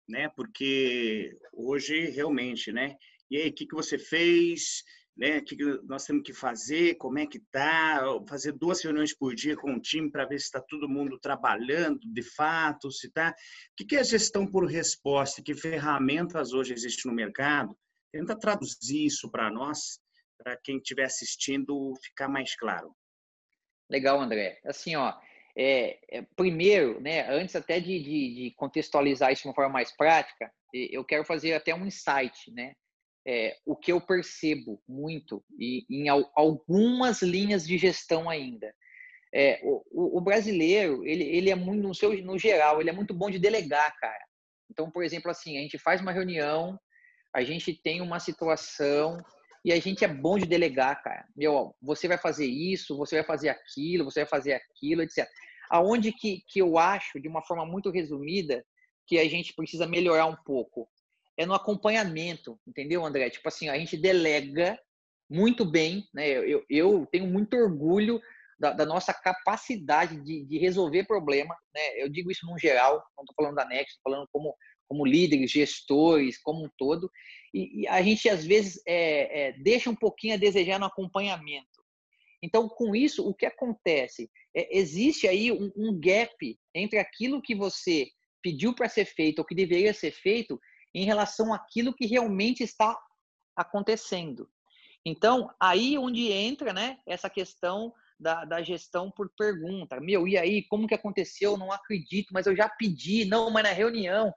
né? 0.07 0.29
Porque 0.35 1.35
hoje 1.51 2.11
realmente, 2.11 2.71
né? 2.71 2.95
E 3.31 3.37
aí, 3.37 3.49
o 3.49 3.53
que, 3.53 3.65
que 3.65 3.75
você 3.75 3.97
fez? 3.97 4.83
Né? 5.17 5.39
O 5.39 5.43
que, 5.43 5.55
que 5.55 5.63
nós 5.83 6.05
temos 6.05 6.23
que 6.23 6.33
fazer? 6.33 6.95
Como 6.95 7.17
é 7.17 7.25
que 7.25 7.39
tá? 7.51 7.99
Fazer 8.29 8.51
duas 8.51 8.83
reuniões 8.83 9.13
por 9.13 9.33
dia 9.33 9.57
com 9.57 9.73
o 9.73 9.81
time 9.81 10.11
para 10.11 10.25
ver 10.25 10.39
se 10.39 10.45
está 10.45 10.61
todo 10.61 10.87
mundo 10.87 11.19
trabalhando 11.19 11.99
de 12.05 12.21
fato, 12.21 12.91
se 12.91 13.09
tá. 13.11 13.31
O 13.31 13.75
que, 13.75 13.85
que 13.85 13.95
é 13.95 14.03
gestão 14.03 14.45
por 14.45 14.65
resposta? 14.65 15.41
Que 15.41 15.55
ferramentas 15.55 16.53
hoje 16.53 16.73
existem 16.73 17.09
no 17.09 17.15
mercado? 17.15 17.75
Tenta 18.11 18.37
traduzir 18.37 19.05
isso 19.05 19.29
para 19.29 19.51
nós, 19.51 19.99
para 20.37 20.57
quem 20.57 20.77
estiver 20.77 21.05
assistindo 21.05 21.93
ficar 22.03 22.27
mais 22.27 22.55
claro. 22.55 22.95
Legal, 23.89 24.19
André. 24.19 24.59
Assim, 24.65 24.95
ó, 24.95 25.13
é, 25.57 25.97
é, 26.11 26.21
primeiro, 26.35 27.01
né, 27.01 27.27
antes 27.29 27.55
até 27.55 27.79
de, 27.79 27.99
de, 27.99 28.35
de, 28.35 28.53
contextualizar 28.55 29.31
isso 29.31 29.41
de 29.41 29.47
uma 29.47 29.55
forma 29.55 29.73
mais 29.73 29.95
prática, 29.95 30.51
eu 30.73 31.03
quero 31.03 31.25
fazer 31.25 31.53
até 31.53 31.73
um 31.73 31.85
insight, 31.85 32.51
né? 32.51 32.73
É, 33.25 33.57
o 33.65 33.75
que 33.75 33.91
eu 33.91 33.99
percebo 33.99 34.81
muito 34.87 35.43
e 35.59 35.85
em 35.89 36.07
algumas 36.07 37.21
linhas 37.21 37.67
de 37.67 37.77
gestão 37.77 38.29
ainda. 38.29 38.73
É, 39.33 39.59
o, 39.63 40.17
o, 40.17 40.21
brasileiro, 40.21 41.05
ele, 41.05 41.23
ele 41.23 41.49
é 41.49 41.55
muito, 41.55 41.81
no, 41.85 41.93
seu, 41.93 42.13
no 42.23 42.39
geral, 42.39 42.79
ele 42.79 42.89
é 42.89 42.93
muito 42.93 43.13
bom 43.13 43.29
de 43.29 43.37
delegar, 43.37 43.93
cara. 43.99 44.25
Então, 44.69 44.89
por 44.89 45.03
exemplo, 45.03 45.29
assim, 45.29 45.57
a 45.57 45.61
gente 45.61 45.77
faz 45.77 45.99
uma 45.99 46.13
reunião, 46.13 46.79
a 47.33 47.43
gente 47.43 47.73
tem 47.73 48.01
uma 48.01 48.19
situação, 48.19 49.17
e 49.63 49.71
a 49.71 49.79
gente 49.79 50.03
é 50.03 50.07
bom 50.07 50.37
de 50.37 50.45
delegar, 50.45 51.01
cara. 51.03 51.25
Meu, 51.35 51.75
você 51.81 52.07
vai 52.07 52.17
fazer 52.17 52.45
isso, 52.45 52.97
você 52.97 53.17
vai 53.17 53.25
fazer 53.25 53.49
aquilo, 53.49 54.05
você 54.05 54.21
vai 54.21 54.29
fazer 54.29 54.53
aquilo, 54.53 55.01
etc. 55.01 55.27
Aonde 55.69 56.11
que, 56.13 56.41
que 56.47 56.59
eu 56.59 56.77
acho, 56.77 57.19
de 57.19 57.27
uma 57.27 57.41
forma 57.41 57.65
muito 57.65 57.89
resumida, 57.89 58.63
que 59.05 59.19
a 59.19 59.27
gente 59.29 59.53
precisa 59.53 59.85
melhorar 59.85 60.25
um 60.25 60.35
pouco? 60.45 60.87
é 61.37 61.45
no 61.45 61.53
acompanhamento, 61.53 62.59
entendeu, 62.67 63.05
André? 63.05 63.29
Tipo 63.29 63.47
assim, 63.47 63.69
a 63.69 63.77
gente 63.77 63.95
delega 63.95 64.77
muito 65.29 65.63
bem, 65.63 66.03
né? 66.13 66.27
Eu, 66.27 66.65
eu 66.67 67.07
tenho 67.11 67.27
muito 67.27 67.55
orgulho 67.55 68.19
da, 68.59 68.71
da 68.71 68.85
nossa 68.85 69.13
capacidade 69.13 70.19
de, 70.23 70.43
de, 70.45 70.57
resolver 70.57 71.05
problema, 71.05 71.55
né? 71.73 72.01
Eu 72.01 72.09
digo 72.09 72.31
isso 72.31 72.45
no 72.47 72.57
geral, 72.57 72.93
não 73.15 73.23
estou 73.23 73.35
falando 73.35 73.55
da 73.55 73.65
Next, 73.65 73.93
estou 73.93 74.11
falando 74.11 74.27
como, 74.31 74.55
como 74.87 75.05
líderes, 75.05 75.51
gestores, 75.51 76.37
como 76.41 76.65
um 76.65 76.69
todo. 76.77 77.11
E, 77.53 77.81
e 77.81 77.87
a 77.87 78.01
gente, 78.01 78.29
às 78.29 78.45
vezes, 78.45 78.81
é, 78.85 79.47
é, 79.47 79.51
deixa 79.53 79.89
um 79.89 79.95
pouquinho 79.95 80.35
a 80.35 80.37
desejar 80.37 80.79
no 80.79 80.85
acompanhamento. 80.85 81.67
Então, 82.41 82.69
com 82.69 82.95
isso, 82.95 83.27
o 83.27 83.33
que 83.33 83.45
acontece? 83.45 84.29
É, 84.55 84.77
existe 84.77 85.27
aí 85.27 85.51
um, 85.51 85.71
um 85.75 85.99
gap 85.99 86.57
entre 86.73 86.99
aquilo 86.99 87.41
que 87.41 87.55
você 87.55 88.07
pediu 88.41 88.73
para 88.73 88.87
ser 88.87 89.05
feito 89.05 89.39
ou 89.39 89.45
que 89.45 89.55
deveria 89.55 89.93
ser 89.93 90.11
feito 90.11 90.59
em 90.93 91.03
relação 91.03 91.53
àquilo 91.53 91.93
que 91.93 92.05
realmente 92.05 92.63
está 92.63 92.97
acontecendo. 93.55 94.49
Então, 95.05 95.49
aí 95.59 95.97
onde 95.97 96.31
entra 96.31 96.73
né, 96.73 96.97
essa 97.05 97.29
questão 97.29 97.93
da, 98.19 98.45
da, 98.45 98.61
gestão 98.63 99.11
por 99.11 99.29
pergunta. 99.37 99.99
Meu, 99.99 100.27
e 100.27 100.37
aí, 100.37 100.63
como 100.63 100.87
que 100.87 100.95
aconteceu? 100.95 101.57
Não 101.57 101.71
acredito, 101.71 102.33
mas 102.33 102.47
eu 102.47 102.55
já 102.55 102.67
pedi, 102.67 103.25
não, 103.25 103.49
mas 103.51 103.63
na 103.63 103.71
reunião. 103.71 104.33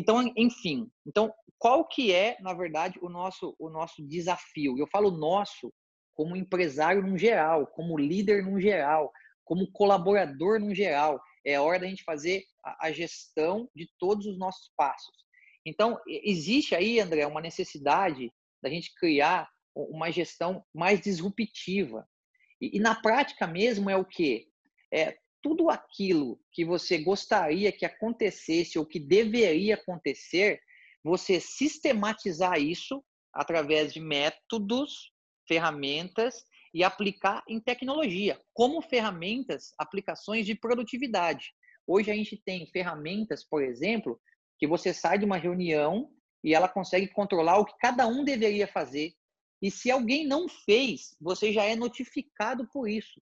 Então, 0.00 0.32
enfim. 0.34 0.90
Então, 1.06 1.30
qual 1.58 1.86
que 1.86 2.10
é, 2.10 2.38
na 2.40 2.54
verdade, 2.54 2.98
o 3.02 3.10
nosso, 3.10 3.54
o 3.58 3.68
nosso 3.68 4.02
desafio? 4.02 4.78
Eu 4.78 4.86
falo 4.86 5.10
nosso 5.10 5.70
como 6.14 6.34
empresário 6.34 7.02
no 7.02 7.18
geral, 7.18 7.66
como 7.66 7.98
líder 7.98 8.42
no 8.42 8.58
geral, 8.58 9.12
como 9.44 9.70
colaborador 9.70 10.58
no 10.58 10.74
geral. 10.74 11.20
É 11.44 11.60
hora 11.60 11.80
da 11.80 11.86
gente 11.86 12.02
fazer 12.02 12.44
a, 12.64 12.90
gestão 12.92 13.68
de 13.76 13.90
todos 13.98 14.24
os 14.24 14.38
nossos 14.38 14.70
passos. 14.74 15.14
Então, 15.66 16.00
existe 16.06 16.74
aí, 16.74 16.98
André, 16.98 17.26
uma 17.26 17.42
necessidade 17.42 18.32
da 18.62 18.70
gente 18.70 18.94
criar 18.94 19.50
uma 19.74 20.10
gestão 20.10 20.64
mais 20.74 20.98
disruptiva. 20.98 22.08
E, 22.58 22.78
e 22.78 22.80
na 22.80 22.94
prática 22.94 23.46
mesmo 23.46 23.90
é 23.90 23.96
o 23.98 24.04
quê? 24.04 24.46
É 24.90 25.18
tudo 25.42 25.70
aquilo 25.70 26.40
que 26.52 26.64
você 26.64 26.98
gostaria 26.98 27.72
que 27.72 27.84
acontecesse 27.84 28.78
ou 28.78 28.86
que 28.86 28.98
deveria 28.98 29.74
acontecer, 29.74 30.60
você 31.02 31.40
sistematizar 31.40 32.60
isso 32.60 33.02
através 33.32 33.92
de 33.92 34.00
métodos, 34.00 35.12
ferramentas 35.46 36.44
e 36.72 36.84
aplicar 36.84 37.42
em 37.48 37.58
tecnologia, 37.60 38.40
como 38.52 38.82
ferramentas, 38.82 39.72
aplicações 39.78 40.46
de 40.46 40.54
produtividade. 40.54 41.52
Hoje 41.86 42.10
a 42.10 42.14
gente 42.14 42.36
tem 42.44 42.66
ferramentas, 42.66 43.44
por 43.44 43.62
exemplo, 43.62 44.20
que 44.58 44.66
você 44.66 44.94
sai 44.94 45.18
de 45.18 45.24
uma 45.24 45.36
reunião 45.36 46.10
e 46.44 46.54
ela 46.54 46.68
consegue 46.68 47.08
controlar 47.08 47.58
o 47.58 47.64
que 47.64 47.76
cada 47.78 48.06
um 48.06 48.24
deveria 48.24 48.68
fazer. 48.68 49.12
E 49.60 49.70
se 49.70 49.90
alguém 49.90 50.26
não 50.26 50.48
fez, 50.48 51.16
você 51.20 51.52
já 51.52 51.64
é 51.64 51.74
notificado 51.74 52.68
por 52.72 52.88
isso. 52.88 53.20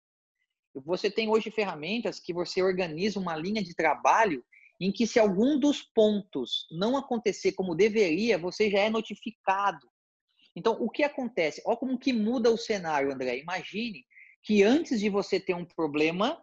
Você 0.85 1.11
tem 1.11 1.29
hoje 1.29 1.51
ferramentas 1.51 2.21
que 2.21 2.33
você 2.33 2.63
organiza 2.63 3.19
uma 3.19 3.37
linha 3.37 3.63
de 3.63 3.75
trabalho 3.75 4.45
em 4.81 4.93
que 4.93 5.07
se 5.07 5.19
algum 5.19 5.59
dos 5.59 5.83
pontos 5.83 6.67
não 6.71 6.97
acontecer 6.97 7.53
como 7.53 7.75
deveria, 7.75 8.39
você 8.39 8.71
já 8.71 8.81
é 8.81 8.91
notificado. 8.91 9.87
Então, 10.55 10.77
o 10.81 10.89
que 10.89 11.03
acontece? 11.03 11.63
Olha 11.65 11.77
como 11.77 11.99
que 11.99 12.13
muda 12.13 12.51
o 12.51 12.57
cenário, 12.57 13.13
André. 13.13 13.39
Imagine 13.39 14.05
que 14.43 14.63
antes 14.63 15.01
de 15.01 15.09
você 15.09 15.39
ter 15.39 15.55
um 15.55 15.65
problema, 15.65 16.43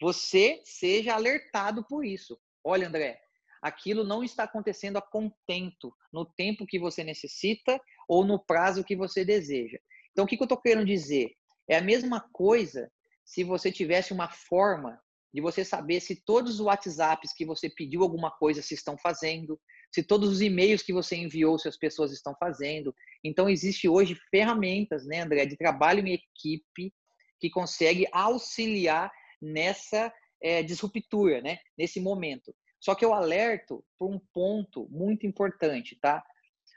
você 0.00 0.60
seja 0.64 1.14
alertado 1.14 1.84
por 1.84 2.04
isso. 2.04 2.38
Olha, 2.62 2.88
André, 2.88 3.20
aquilo 3.62 4.04
não 4.04 4.24
está 4.24 4.44
acontecendo 4.44 4.96
a 4.96 5.02
contento, 5.02 5.94
no 6.12 6.24
tempo 6.24 6.66
que 6.66 6.78
você 6.78 7.04
necessita 7.04 7.80
ou 8.08 8.24
no 8.24 8.38
prazo 8.38 8.84
que 8.84 8.96
você 8.96 9.24
deseja. 9.24 9.78
Então, 10.12 10.24
o 10.24 10.28
que, 10.28 10.36
eu 10.36 10.44
estou 10.44 10.60
querendo 10.60 10.86
dizer? 10.86 11.32
É 11.68 11.76
a 11.76 11.82
mesma 11.82 12.20
coisa 12.32 12.90
se 13.24 13.42
você 13.42 13.72
tivesse 13.72 14.12
uma 14.12 14.28
forma 14.28 15.00
de 15.32 15.40
você 15.40 15.64
saber 15.64 16.00
se 16.00 16.22
todos 16.24 16.54
os 16.54 16.60
WhatsApps 16.60 17.32
que 17.32 17.44
você 17.44 17.68
pediu 17.68 18.02
alguma 18.02 18.30
coisa 18.30 18.62
se 18.62 18.74
estão 18.74 18.96
fazendo, 18.96 19.60
se 19.92 20.02
todos 20.02 20.30
os 20.30 20.40
e-mails 20.40 20.82
que 20.82 20.92
você 20.92 21.16
enviou 21.16 21.58
se 21.58 21.66
as 21.66 21.76
pessoas 21.76 22.12
estão 22.12 22.36
fazendo. 22.38 22.94
Então 23.22 23.48
existe 23.48 23.88
hoje 23.88 24.16
ferramentas, 24.30 25.04
né, 25.04 25.20
André, 25.20 25.44
de 25.46 25.56
trabalho 25.56 26.06
em 26.06 26.14
equipe 26.14 26.94
que 27.40 27.50
consegue 27.50 28.06
auxiliar 28.12 29.10
nessa 29.42 30.12
é, 30.40 30.62
disruptura, 30.62 31.40
né, 31.40 31.58
nesse 31.76 32.00
momento. 32.00 32.54
Só 32.80 32.94
que 32.94 33.04
eu 33.04 33.12
alerto 33.12 33.84
por 33.98 34.10
um 34.10 34.20
ponto 34.32 34.86
muito 34.90 35.26
importante, 35.26 35.98
tá? 36.00 36.22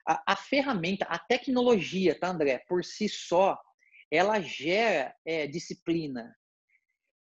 A, 0.08 0.34
a 0.34 0.36
ferramenta, 0.36 1.06
a 1.06 1.20
tecnologia, 1.20 2.18
tá, 2.18 2.30
André, 2.30 2.63
por 2.68 2.84
si 2.84 3.10
só, 3.10 3.60
ela 4.12 4.40
gera 4.40 5.16
é, 5.26 5.48
disciplina. 5.48 6.36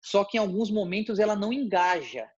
Só 0.01 0.23
que 0.23 0.37
em 0.37 0.39
alguns 0.39 0.71
momentos 0.71 1.19
ela 1.19 1.35
não 1.35 1.51
engaja, 1.51 2.29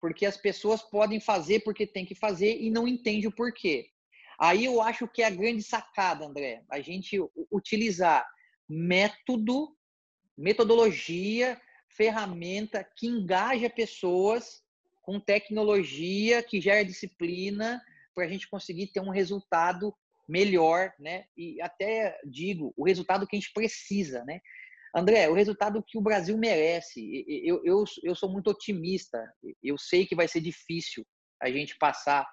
porque 0.00 0.26
as 0.26 0.36
pessoas 0.36 0.82
podem 0.82 1.20
fazer 1.20 1.60
porque 1.60 1.86
tem 1.86 2.04
que 2.04 2.14
fazer 2.14 2.60
e 2.60 2.70
não 2.70 2.86
entende 2.86 3.26
o 3.26 3.32
porquê. 3.32 3.90
Aí 4.38 4.64
eu 4.66 4.82
acho 4.82 5.08
que 5.08 5.22
é 5.22 5.26
a 5.26 5.30
grande 5.30 5.62
sacada, 5.62 6.26
André, 6.26 6.62
a 6.70 6.80
gente 6.80 7.18
utilizar 7.50 8.26
método, 8.68 9.74
metodologia, 10.36 11.58
ferramenta 11.88 12.84
que 12.84 13.06
engaja 13.06 13.70
pessoas 13.70 14.62
com 15.00 15.18
tecnologia 15.18 16.42
que 16.42 16.60
gera 16.60 16.84
disciplina 16.84 17.82
para 18.14 18.24
a 18.24 18.28
gente 18.28 18.48
conseguir 18.48 18.88
ter 18.88 19.00
um 19.00 19.08
resultado 19.08 19.96
melhor, 20.28 20.92
né? 20.98 21.24
E 21.36 21.60
até 21.60 22.18
digo, 22.24 22.72
o 22.76 22.84
resultado 22.84 23.26
que 23.26 23.36
a 23.36 23.38
gente 23.38 23.52
precisa, 23.52 24.24
né? 24.24 24.40
André, 24.94 25.28
o 25.28 25.34
resultado 25.34 25.84
que 25.86 25.98
o 25.98 26.02
Brasil 26.02 26.36
merece. 26.38 27.24
Eu, 27.44 27.60
eu, 27.64 27.84
eu 28.02 28.14
sou 28.14 28.30
muito 28.30 28.50
otimista. 28.50 29.22
Eu 29.62 29.76
sei 29.76 30.06
que 30.06 30.16
vai 30.16 30.26
ser 30.26 30.40
difícil 30.40 31.04
a 31.42 31.50
gente 31.50 31.76
passar 31.78 32.26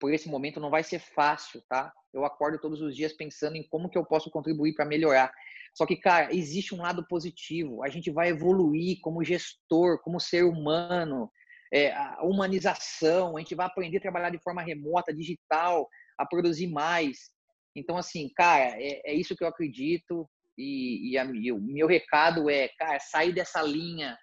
por 0.00 0.12
esse 0.12 0.28
momento, 0.28 0.58
não 0.58 0.70
vai 0.70 0.82
ser 0.82 0.98
fácil, 0.98 1.62
tá? 1.68 1.92
Eu 2.12 2.24
acordo 2.24 2.58
todos 2.58 2.80
os 2.80 2.96
dias 2.96 3.12
pensando 3.12 3.56
em 3.56 3.68
como 3.68 3.88
que 3.88 3.98
eu 3.98 4.04
posso 4.04 4.30
contribuir 4.30 4.74
para 4.74 4.86
melhorar. 4.86 5.30
Só 5.76 5.86
que, 5.86 5.96
cara, 5.96 6.34
existe 6.34 6.74
um 6.74 6.82
lado 6.82 7.06
positivo. 7.06 7.84
A 7.84 7.88
gente 7.88 8.10
vai 8.10 8.30
evoluir 8.30 8.98
como 9.02 9.22
gestor, 9.22 10.00
como 10.02 10.18
ser 10.18 10.44
humano, 10.44 11.30
é, 11.72 11.92
a 11.92 12.22
humanização, 12.24 13.36
a 13.36 13.40
gente 13.40 13.54
vai 13.54 13.66
aprender 13.66 13.98
a 13.98 14.00
trabalhar 14.00 14.30
de 14.30 14.42
forma 14.42 14.62
remota, 14.62 15.14
digital, 15.14 15.88
a 16.20 16.26
produzir 16.26 16.68
mais. 16.68 17.30
Então, 17.74 17.96
assim, 17.96 18.28
cara, 18.36 18.76
é, 18.80 19.12
é 19.12 19.14
isso 19.14 19.34
que 19.34 19.42
eu 19.42 19.48
acredito 19.48 20.28
e, 20.58 21.12
e, 21.12 21.18
a, 21.18 21.24
e, 21.24 21.50
o 21.50 21.60
meu 21.60 21.86
recado 21.86 22.50
é, 22.50 22.68
cara, 22.78 22.98
sair 23.00 23.32
dessa 23.32 23.62
linha 23.62 24.16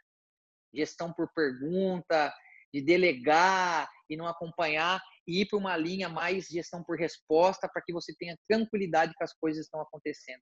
gestão 0.74 1.12
por 1.12 1.32
pergunta, 1.34 2.32
de 2.74 2.82
delegar 2.82 3.90
e 4.10 4.16
não 4.16 4.28
acompanhar 4.28 5.02
e 5.26 5.42
ir 5.42 5.48
para 5.48 5.58
uma 5.58 5.76
linha 5.76 6.08
mais 6.08 6.48
gestão 6.48 6.84
por 6.84 6.98
resposta 6.98 7.68
para 7.72 7.82
que 7.82 7.92
você 7.92 8.14
tenha 8.18 8.38
tranquilidade 8.48 9.14
que 9.18 9.24
as 9.24 9.34
coisas 9.34 9.66
estão 9.66 9.82
acontecendo. 9.82 10.42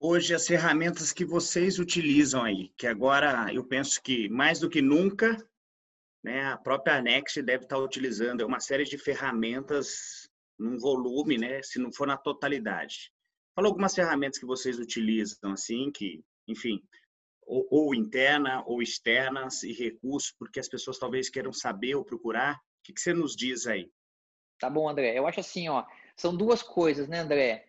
Hoje, 0.00 0.34
as 0.34 0.46
ferramentas 0.46 1.12
que 1.12 1.24
vocês 1.24 1.78
utilizam 1.78 2.42
aí, 2.42 2.70
que 2.76 2.86
agora 2.86 3.52
eu 3.54 3.64
penso 3.64 4.02
que 4.02 4.28
mais 4.28 4.58
do 4.58 4.68
que 4.68 4.82
nunca 4.82 5.36
né, 6.22 6.44
a 6.46 6.56
própria 6.56 7.00
Next 7.00 7.40
deve 7.42 7.64
estar 7.64 7.78
utilizando 7.78 8.42
é 8.42 8.46
uma 8.46 8.60
série 8.60 8.84
de 8.84 8.98
ferramentas 8.98 10.28
num 10.58 10.78
volume, 10.78 11.38
né, 11.38 11.62
se 11.62 11.78
não 11.78 11.92
for 11.92 12.06
na 12.06 12.16
totalidade. 12.16 13.12
Fala 13.54 13.68
algumas 13.68 13.94
ferramentas 13.94 14.38
que 14.38 14.46
vocês 14.46 14.78
utilizam, 14.78 15.52
assim, 15.52 15.90
que, 15.92 16.22
enfim, 16.48 16.82
ou, 17.46 17.66
ou 17.70 17.94
interna 17.94 18.64
ou 18.66 18.82
externas 18.82 19.62
e 19.62 19.72
recursos, 19.72 20.34
porque 20.38 20.58
as 20.58 20.68
pessoas 20.68 20.98
talvez 20.98 21.28
queiram 21.28 21.52
saber 21.52 21.94
ou 21.94 22.04
procurar. 22.04 22.54
O 22.54 22.58
que, 22.84 22.92
que 22.92 23.00
você 23.00 23.12
nos 23.12 23.36
diz 23.36 23.66
aí? 23.66 23.90
Tá 24.58 24.68
bom, 24.68 24.88
André. 24.88 25.16
Eu 25.16 25.26
acho 25.26 25.40
assim, 25.40 25.68
ó, 25.68 25.84
são 26.16 26.36
duas 26.36 26.62
coisas, 26.62 27.08
né, 27.08 27.20
André? 27.20 27.66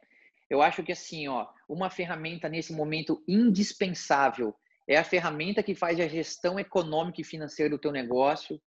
Eu 0.50 0.62
acho 0.62 0.84
que 0.84 0.92
assim, 0.92 1.27
ó, 1.27 1.48
uma 1.68 1.89
ferramenta 1.89 2.48
nesse 2.48 2.74
momento 2.74 3.24
indispensável 3.27 4.56
é 4.88 4.98
a 4.98 5.04
ferramenta 5.04 5.63
que 5.63 5.74
faz 5.74 6.00
a 6.00 6.08
gestão 6.08 6.60
econômica 6.60 7.22
e 7.22 7.24
financeira 7.24 7.70
do 7.70 7.80
teu 7.80 7.92
negócio. 7.92 8.62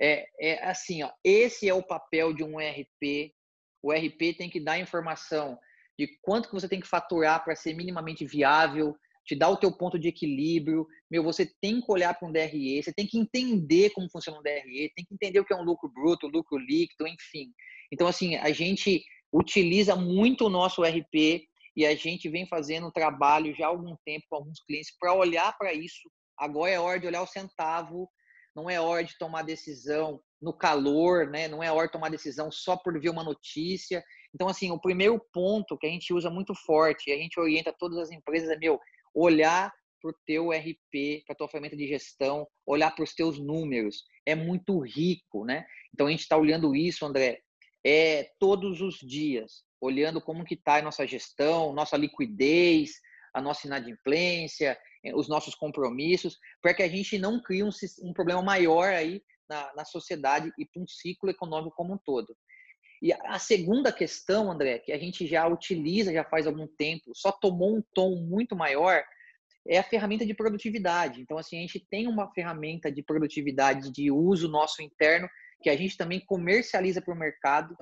É, 0.00 0.26
é 0.40 0.64
assim, 0.64 1.02
ó, 1.02 1.10
esse 1.22 1.68
é 1.68 1.74
o 1.74 1.82
papel 1.82 2.32
de 2.32 2.42
um 2.42 2.58
RP. 2.58 3.32
O 3.82 3.92
RP 3.92 4.36
tem 4.36 4.48
que 4.48 4.60
dar 4.60 4.78
informação 4.78 5.58
de 5.98 6.08
quanto 6.22 6.48
que 6.48 6.54
você 6.54 6.68
tem 6.68 6.80
que 6.80 6.86
faturar 6.86 7.44
para 7.44 7.56
ser 7.56 7.74
minimamente 7.74 8.24
viável, 8.24 8.96
te 9.24 9.34
dar 9.34 9.50
o 9.50 9.56
teu 9.56 9.70
ponto 9.70 9.98
de 9.98 10.08
equilíbrio. 10.08 10.86
Meu, 11.10 11.22
você 11.22 11.46
tem 11.60 11.80
que 11.80 11.90
olhar 11.92 12.14
para 12.14 12.28
um 12.28 12.32
DRE, 12.32 12.82
você 12.82 12.92
tem 12.92 13.06
que 13.06 13.18
entender 13.18 13.90
como 13.90 14.10
funciona 14.10 14.38
um 14.38 14.42
DRE, 14.42 14.92
tem 14.94 15.04
que 15.04 15.14
entender 15.14 15.40
o 15.40 15.44
que 15.44 15.52
é 15.52 15.56
um 15.56 15.64
lucro 15.64 15.88
bruto, 15.88 16.26
lucro 16.26 16.58
líquido, 16.58 17.06
enfim. 17.06 17.52
Então, 17.92 18.06
assim, 18.06 18.36
a 18.36 18.52
gente 18.52 19.04
utiliza 19.32 19.96
muito 19.96 20.46
o 20.46 20.50
nosso 20.50 20.82
RP 20.82 21.46
e 21.76 21.86
a 21.86 21.94
gente 21.94 22.28
vem 22.28 22.46
fazendo 22.46 22.92
trabalho 22.92 23.54
já 23.54 23.66
há 23.66 23.68
algum 23.68 23.96
tempo 24.04 24.26
com 24.28 24.36
alguns 24.36 24.60
clientes 24.64 24.94
para 24.98 25.14
olhar 25.14 25.56
para 25.56 25.72
isso. 25.72 26.10
Agora 26.36 26.70
é 26.70 26.78
hora 26.78 27.00
de 27.00 27.06
olhar 27.06 27.22
o 27.22 27.26
centavo, 27.26 28.08
não 28.54 28.68
é 28.68 28.80
hora 28.80 29.04
de 29.04 29.16
tomar 29.18 29.42
decisão 29.42 30.20
no 30.42 30.52
calor, 30.52 31.30
né? 31.30 31.46
Não 31.46 31.62
é 31.62 31.70
hora 31.70 31.86
de 31.86 31.92
tomar 31.92 32.10
decisão 32.10 32.50
só 32.50 32.76
por 32.76 33.00
ver 33.00 33.10
uma 33.10 33.22
notícia. 33.22 34.04
Então, 34.34 34.48
assim, 34.48 34.72
o 34.72 34.80
primeiro 34.80 35.18
ponto 35.32 35.78
que 35.78 35.86
a 35.86 35.90
gente 35.90 36.12
usa 36.12 36.28
muito 36.28 36.52
forte, 36.66 37.12
a 37.12 37.16
gente 37.16 37.38
orienta 37.38 37.72
todas 37.72 37.96
as 37.98 38.10
empresas 38.10 38.50
é, 38.50 38.56
meu, 38.56 38.80
olhar 39.14 39.72
para 40.00 40.10
o 40.10 40.14
teu 40.26 40.50
RP, 40.50 41.24
para 41.24 41.32
a 41.32 41.36
tua 41.36 41.48
ferramenta 41.48 41.76
de 41.76 41.86
gestão, 41.86 42.46
olhar 42.66 42.90
para 42.92 43.04
os 43.04 43.14
teus 43.14 43.38
números. 43.38 44.02
É 44.26 44.34
muito 44.34 44.80
rico, 44.80 45.44
né? 45.44 45.64
Então, 45.94 46.08
a 46.08 46.10
gente 46.10 46.22
está 46.22 46.36
olhando 46.36 46.74
isso, 46.74 47.06
André, 47.06 47.40
é 47.86 48.30
todos 48.40 48.80
os 48.80 48.96
dias, 48.96 49.62
olhando 49.80 50.20
como 50.20 50.44
que 50.44 50.54
está 50.54 50.76
a 50.76 50.82
nossa 50.82 51.06
gestão, 51.06 51.72
nossa 51.72 51.96
liquidez, 51.96 52.90
a 53.32 53.40
nossa 53.40 53.66
inadimplência, 53.66 54.76
os 55.14 55.28
nossos 55.28 55.54
compromissos, 55.54 56.36
para 56.60 56.74
que 56.74 56.82
a 56.82 56.88
gente 56.88 57.16
não 57.18 57.40
crie 57.40 57.62
um, 57.62 57.70
um 58.02 58.12
problema 58.12 58.42
maior 58.42 58.92
aí 58.92 59.22
na, 59.52 59.70
na 59.76 59.84
sociedade 59.84 60.50
e 60.58 60.64
para 60.64 60.82
um 60.82 60.86
ciclo 60.86 61.30
econômico 61.30 61.76
como 61.76 61.94
um 61.94 61.98
todo. 61.98 62.34
E 63.02 63.12
a 63.12 63.38
segunda 63.38 63.92
questão, 63.92 64.50
André, 64.50 64.78
que 64.78 64.92
a 64.92 64.98
gente 64.98 65.26
já 65.26 65.46
utiliza 65.46 66.12
já 66.12 66.24
faz 66.24 66.46
algum 66.46 66.66
tempo, 66.66 67.10
só 67.14 67.32
tomou 67.32 67.76
um 67.76 67.82
tom 67.94 68.16
muito 68.16 68.56
maior, 68.56 69.02
é 69.66 69.78
a 69.78 69.82
ferramenta 69.82 70.24
de 70.24 70.34
produtividade. 70.34 71.20
Então, 71.20 71.36
assim, 71.36 71.58
a 71.58 71.60
gente 71.60 71.84
tem 71.90 72.06
uma 72.06 72.32
ferramenta 72.32 72.90
de 72.90 73.02
produtividade 73.02 73.92
de 73.92 74.10
uso 74.10 74.48
nosso 74.48 74.82
interno 74.82 75.28
que 75.62 75.68
a 75.68 75.76
gente 75.76 75.96
também 75.96 76.20
comercializa 76.24 77.02
para 77.02 77.14
o 77.14 77.18
mercado. 77.18 77.76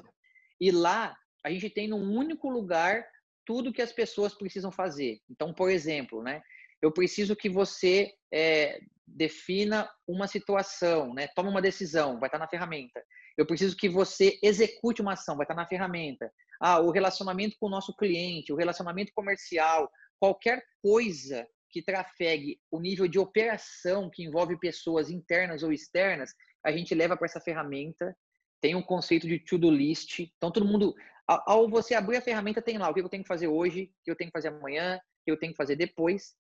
E 0.61 0.71
lá 0.71 1.15
a 1.45 1.51
gente 1.51 1.71
tem 1.71 1.89
num 1.89 2.17
único 2.17 2.51
lugar 2.51 3.05
tudo 3.47 3.73
que 3.73 3.83
as 3.83 3.93
pessoas 3.93 4.35
precisam 4.35 4.73
fazer. 4.73 5.21
Então, 5.31 5.53
por 5.53 5.71
exemplo, 5.71 6.23
né, 6.23 6.43
eu 6.83 6.93
preciso 6.93 7.37
que 7.37 7.49
você 7.49 8.13
é, 8.33 8.81
defina 9.15 9.89
uma 10.07 10.27
situação, 10.27 11.13
né, 11.15 11.29
tome 11.35 11.49
uma 11.49 11.63
decisão, 11.63 12.19
vai 12.19 12.29
estar 12.29 12.39
na 12.39 12.49
ferramenta. 12.49 13.03
Eu 13.37 13.47
preciso 13.47 13.77
que 13.77 13.89
você 13.89 14.39
execute 14.43 15.01
uma 15.01 15.13
ação, 15.13 15.37
vai 15.37 15.45
estar 15.45 15.55
na 15.55 15.67
ferramenta. 15.67 16.31
Ah, 16.61 16.81
o 16.81 16.91
relacionamento 16.91 17.57
com 17.59 17.67
o 17.67 17.71
nosso 17.71 17.95
cliente, 17.97 18.53
o 18.53 18.57
relacionamento 18.57 19.13
comercial, 19.15 19.91
qualquer 20.19 20.63
coisa 20.83 21.47
que 21.71 21.83
trafegue 21.83 22.61
o 22.71 22.81
nível 22.81 23.09
de 23.09 23.19
operação 23.19 24.11
que 24.11 24.25
envolve 24.25 24.59
pessoas 24.59 25.09
internas 25.09 25.63
ou 25.63 25.73
externas, 25.73 26.33
a 26.65 26.73
gente 26.73 26.95
leva 26.95 27.17
para 27.17 27.27
essa 27.27 27.41
ferramenta. 27.41 28.15
Tem 28.61 28.75
um 28.75 28.83
conceito 28.83 29.27
de 29.27 29.39
to-do 29.39 29.71
list. 29.71 30.19
Então, 30.37 30.51
todo 30.51 30.67
mundo, 30.67 30.95
ao 31.27 31.69
você 31.71 31.95
abrir 31.95 32.17
a 32.17 32.23
ferramenta, 32.23 32.61
tem 32.61 32.77
lá 32.77 32.91
o 32.91 32.95
que 32.95 33.01
eu 33.01 33.09
tenho 33.09 33.23
que 33.23 33.29
fazer 33.29 33.49
hoje, 33.49 33.85
o 33.85 34.05
que 34.05 34.11
eu 34.11 34.17
tenho 34.17 34.31
que 34.31 34.37
fazer 34.37 34.49
amanhã, 34.49 34.97
o 34.97 35.25
que 35.25 35.31
eu 35.31 35.39
tenho 35.39 35.53
que 35.53 35.57
fazer 35.57 35.77
depois. 35.77 36.35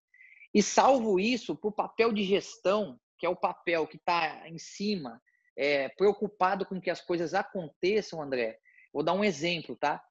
E 0.54 0.62
salvo 0.62 1.20
isso 1.20 1.54
para 1.54 1.68
o 1.68 1.72
papel 1.72 2.12
de 2.12 2.24
gestão, 2.24 2.98
que 3.18 3.26
é 3.26 3.28
o 3.28 3.36
papel 3.36 3.86
que 3.86 3.96
está 3.96 4.48
em 4.48 4.58
cima, 4.58 5.22
é, 5.56 5.88
preocupado 5.90 6.64
com 6.66 6.80
que 6.80 6.90
as 6.90 7.00
coisas 7.00 7.34
aconteçam, 7.34 8.22
André. 8.22 8.58
Vou 8.92 9.02
dar 9.02 9.12
um 9.12 9.24
exemplo, 9.24 9.76
tá? 9.76 10.02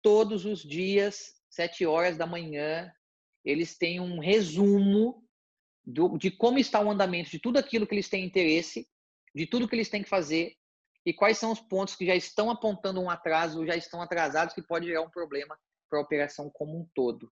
Todos 0.00 0.44
os 0.44 0.62
dias, 0.62 1.34
sete 1.50 1.84
horas 1.84 2.16
da 2.16 2.26
manhã, 2.26 2.92
eles 3.44 3.76
têm 3.76 4.00
um 4.00 4.18
resumo 4.18 5.22
do, 5.84 6.16
de 6.16 6.30
como 6.30 6.58
está 6.58 6.80
o 6.80 6.90
andamento 6.90 7.30
de 7.30 7.38
tudo 7.38 7.58
aquilo 7.58 7.86
que 7.86 7.94
eles 7.94 8.08
têm 8.08 8.24
interesse, 8.24 8.88
de 9.34 9.46
tudo 9.46 9.68
que 9.68 9.74
eles 9.74 9.88
têm 9.88 10.02
que 10.02 10.08
fazer 10.08 10.54
e 11.04 11.12
quais 11.12 11.38
são 11.38 11.50
os 11.50 11.60
pontos 11.60 11.96
que 11.96 12.06
já 12.06 12.14
estão 12.14 12.48
apontando 12.48 13.00
um 13.00 13.10
atraso, 13.10 13.66
já 13.66 13.76
estão 13.76 14.00
atrasados, 14.00 14.54
que 14.54 14.62
pode 14.62 14.86
gerar 14.86 15.02
um 15.02 15.10
problema 15.10 15.58
para 15.90 15.98
a 15.98 16.02
operação 16.02 16.48
como 16.50 16.78
um 16.78 16.88
todo. 16.94 17.30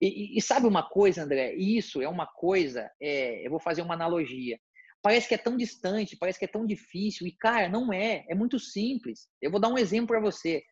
E, 0.00 0.38
e, 0.38 0.42
sabe 0.42 0.66
uma 0.66 0.82
coisa, 0.82 1.22
André? 1.22 1.54
Isso 1.54 2.00
é 2.00 2.08
uma 2.08 2.26
coisa, 2.26 2.90
é, 3.00 3.44
eu 3.44 3.50
vou 3.50 3.58
fazer 3.58 3.82
uma 3.82 3.94
analogia. 3.94 4.58
Parece 5.02 5.28
que 5.28 5.34
é 5.34 5.38
tão 5.38 5.56
distante, 5.56 6.16
parece 6.16 6.38
que 6.38 6.44
é 6.44 6.48
tão 6.48 6.66
difícil, 6.66 7.26
e 7.26 7.32
cara, 7.32 7.68
não 7.68 7.92
é, 7.92 8.24
é 8.28 8.34
muito 8.34 8.58
simples. 8.58 9.28
Eu 9.40 9.50
vou 9.50 9.60
dar 9.60 9.68
um 9.68 9.78
exemplo 9.78 10.08
para 10.08 10.20
você. 10.20 10.62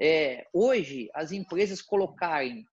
É, 0.00 0.46
hoje, 0.52 1.08
as 1.14 1.32
empresas 1.32 1.82
colocarem 1.82 2.64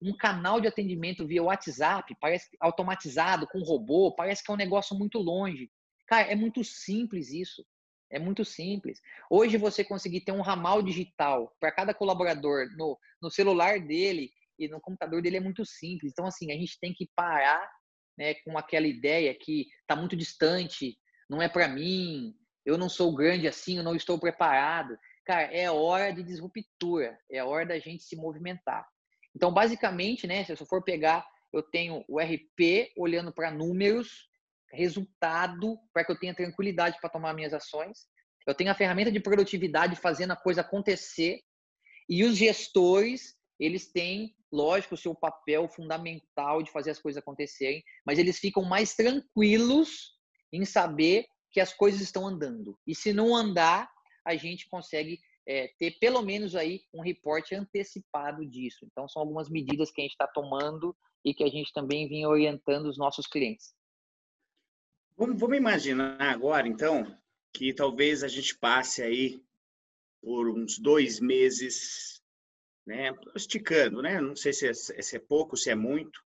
um 0.00 0.16
canal 0.16 0.60
de 0.60 0.68
atendimento 0.68 1.26
via 1.26 1.42
WhatsApp, 1.42 2.14
parece 2.20 2.48
automatizado, 2.60 3.46
com 3.46 3.62
robô, 3.62 4.14
parece 4.14 4.42
que 4.42 4.50
é 4.50 4.54
um 4.54 4.58
negócio 4.58 4.96
muito 4.96 5.18
longe. 5.18 5.70
Cara, 6.06 6.30
é 6.30 6.34
muito 6.34 6.62
simples 6.62 7.30
isso. 7.30 7.64
É 8.10 8.18
muito 8.18 8.44
simples. 8.44 9.00
Hoje 9.30 9.56
você 9.56 9.82
conseguir 9.82 10.20
ter 10.20 10.32
um 10.32 10.42
ramal 10.42 10.82
digital 10.82 11.52
para 11.58 11.72
cada 11.72 11.94
colaborador 11.94 12.68
no, 12.76 12.98
no 13.20 13.30
celular 13.30 13.80
dele 13.80 14.30
e 14.58 14.68
no 14.68 14.80
computador 14.80 15.20
dele 15.22 15.38
é 15.38 15.40
muito 15.40 15.64
simples. 15.64 16.12
Então, 16.12 16.26
assim, 16.26 16.52
a 16.52 16.54
gente 16.54 16.78
tem 16.80 16.92
que 16.92 17.08
parar 17.14 17.68
né, 18.16 18.34
com 18.44 18.56
aquela 18.56 18.86
ideia 18.86 19.34
que 19.34 19.66
está 19.80 19.96
muito 19.96 20.16
distante, 20.16 20.96
não 21.28 21.42
é 21.42 21.48
para 21.48 21.68
mim, 21.68 22.34
eu 22.64 22.78
não 22.78 22.88
sou 22.88 23.14
grande 23.14 23.46
assim, 23.46 23.78
eu 23.78 23.82
não 23.82 23.94
estou 23.94 24.18
preparado. 24.18 24.96
Cara, 25.24 25.42
é 25.54 25.70
hora 25.70 26.12
de 26.12 26.22
disruptura, 26.22 27.18
é 27.30 27.42
hora 27.42 27.66
da 27.66 27.78
gente 27.78 28.02
se 28.02 28.16
movimentar. 28.16 28.86
Então, 29.34 29.52
basicamente, 29.52 30.26
né, 30.26 30.44
se 30.44 30.52
eu 30.52 30.66
for 30.66 30.82
pegar, 30.82 31.26
eu 31.52 31.62
tenho 31.62 32.04
o 32.08 32.20
RP 32.20 32.92
olhando 32.96 33.32
para 33.32 33.50
números, 33.50 34.28
resultado, 34.72 35.78
para 35.92 36.04
que 36.04 36.12
eu 36.12 36.18
tenha 36.18 36.34
tranquilidade 36.34 36.98
para 37.00 37.10
tomar 37.10 37.34
minhas 37.34 37.54
ações. 37.54 38.06
Eu 38.46 38.54
tenho 38.54 38.70
a 38.70 38.74
ferramenta 38.74 39.10
de 39.10 39.20
produtividade 39.20 39.96
fazendo 39.96 40.32
a 40.32 40.36
coisa 40.36 40.60
acontecer. 40.60 41.40
E 42.08 42.24
os 42.24 42.36
gestores, 42.36 43.34
eles 43.58 43.90
têm, 43.90 44.34
lógico, 44.54 44.94
o 44.94 44.98
seu 44.98 45.14
papel 45.14 45.68
fundamental 45.68 46.62
de 46.62 46.70
fazer 46.70 46.92
as 46.92 47.00
coisas 47.00 47.20
acontecerem, 47.20 47.82
mas 48.06 48.18
eles 48.18 48.38
ficam 48.38 48.62
mais 48.62 48.94
tranquilos 48.94 50.14
em 50.52 50.64
saber 50.64 51.26
que 51.50 51.60
as 51.60 51.72
coisas 51.72 52.00
estão 52.00 52.26
andando. 52.26 52.78
E 52.86 52.94
se 52.94 53.12
não 53.12 53.34
andar, 53.34 53.90
a 54.24 54.36
gente 54.36 54.68
consegue 54.68 55.18
é, 55.46 55.68
ter 55.78 55.98
pelo 55.98 56.22
menos 56.22 56.54
aí 56.54 56.80
um 56.92 57.02
reporte 57.02 57.54
antecipado 57.54 58.46
disso. 58.46 58.86
Então, 58.90 59.08
são 59.08 59.20
algumas 59.20 59.50
medidas 59.50 59.90
que 59.90 60.00
a 60.00 60.04
gente 60.04 60.12
está 60.12 60.26
tomando 60.26 60.96
e 61.24 61.34
que 61.34 61.42
a 61.42 61.48
gente 61.48 61.72
também 61.72 62.08
vem 62.08 62.26
orientando 62.26 62.86
os 62.86 62.96
nossos 62.96 63.26
clientes. 63.26 63.74
Vamos, 65.16 65.38
vamos 65.38 65.56
imaginar 65.56 66.20
agora, 66.20 66.66
então, 66.66 67.16
que 67.52 67.72
talvez 67.72 68.22
a 68.22 68.28
gente 68.28 68.56
passe 68.56 69.02
aí 69.02 69.42
por 70.20 70.48
uns 70.48 70.78
dois 70.78 71.20
meses, 71.20 72.13
né, 72.86 73.12
esticando, 73.34 74.02
né? 74.02 74.20
Não 74.20 74.36
sei 74.36 74.52
se 74.52 74.68
é, 74.68 74.74
se 74.74 75.16
é 75.16 75.18
pouco, 75.18 75.56
se 75.56 75.70
é 75.70 75.74
muito, 75.74 76.20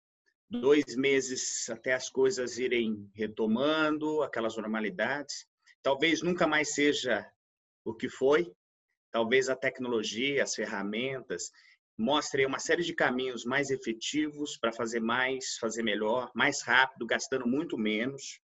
dois 0.49 0.95
meses 0.95 1.69
até 1.69 1.93
as 1.93 2.09
coisas 2.09 2.57
irem 2.57 3.09
retomando 3.13 4.21
aquelas 4.23 4.55
normalidades. 4.55 5.45
Talvez 5.83 6.21
nunca 6.21 6.47
mais 6.47 6.73
seja 6.73 7.29
o 7.85 7.93
que 7.93 8.09
foi, 8.09 8.51
talvez 9.11 9.49
a 9.49 9.55
tecnologia, 9.55 10.43
as 10.43 10.55
ferramentas 10.55 11.51
mostrem 11.97 12.45
uma 12.45 12.59
série 12.59 12.83
de 12.83 12.93
caminhos 12.93 13.43
mais 13.43 13.71
efetivos 13.71 14.55
para 14.57 14.71
fazer 14.71 14.99
mais, 14.99 15.57
fazer 15.57 15.81
melhor, 15.81 16.31
mais 16.35 16.61
rápido, 16.61 17.07
gastando 17.07 17.47
muito 17.47 17.77
menos. 17.77 18.39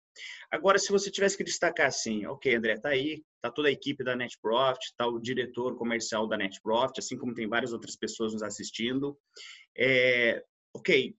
Agora, 0.52 0.78
se 0.78 0.92
você 0.92 1.10
tivesse 1.10 1.38
que 1.38 1.44
destacar 1.44 1.88
assim, 1.88 2.26
ok, 2.26 2.56
André, 2.56 2.78
tá 2.78 2.90
aí, 2.90 3.24
tá 3.42 3.52
toda 3.52 3.70
a 3.70 3.72
equipe 3.72 4.04
da 4.04 4.16
NetProfit, 4.16 4.94
tá 4.98 5.08
o 5.08 5.20
diretor 5.20 5.78
comercial 5.78 6.28
da 6.28 6.38
NetProfit, 6.38 7.00
assim 7.00 7.18
como 7.18 7.34
tem 7.34 7.48
várias 7.48 7.74
outras 7.74 7.96
pessoas 7.96 8.34
nos 8.34 8.44
assistindo. 8.44 9.18
É, 9.78 10.44
ok, 10.74 11.16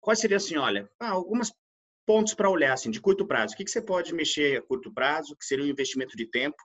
quais 0.00 0.18
seriam 0.18 0.38
assim, 0.38 0.56
olha, 0.56 0.90
ah, 0.98 1.10
algumas 1.10 1.52
pontos 2.06 2.32
para 2.34 2.50
olhar 2.50 2.72
assim 2.72 2.90
de 2.90 3.00
curto 3.00 3.26
prazo. 3.26 3.54
O 3.54 3.56
que, 3.56 3.64
que 3.64 3.70
você 3.70 3.82
pode 3.82 4.14
mexer 4.14 4.58
a 4.58 4.62
curto 4.62 4.92
prazo, 4.92 5.36
que 5.36 5.44
seria 5.44 5.64
um 5.64 5.68
investimento 5.68 6.16
de 6.16 6.26
tempo? 6.26 6.56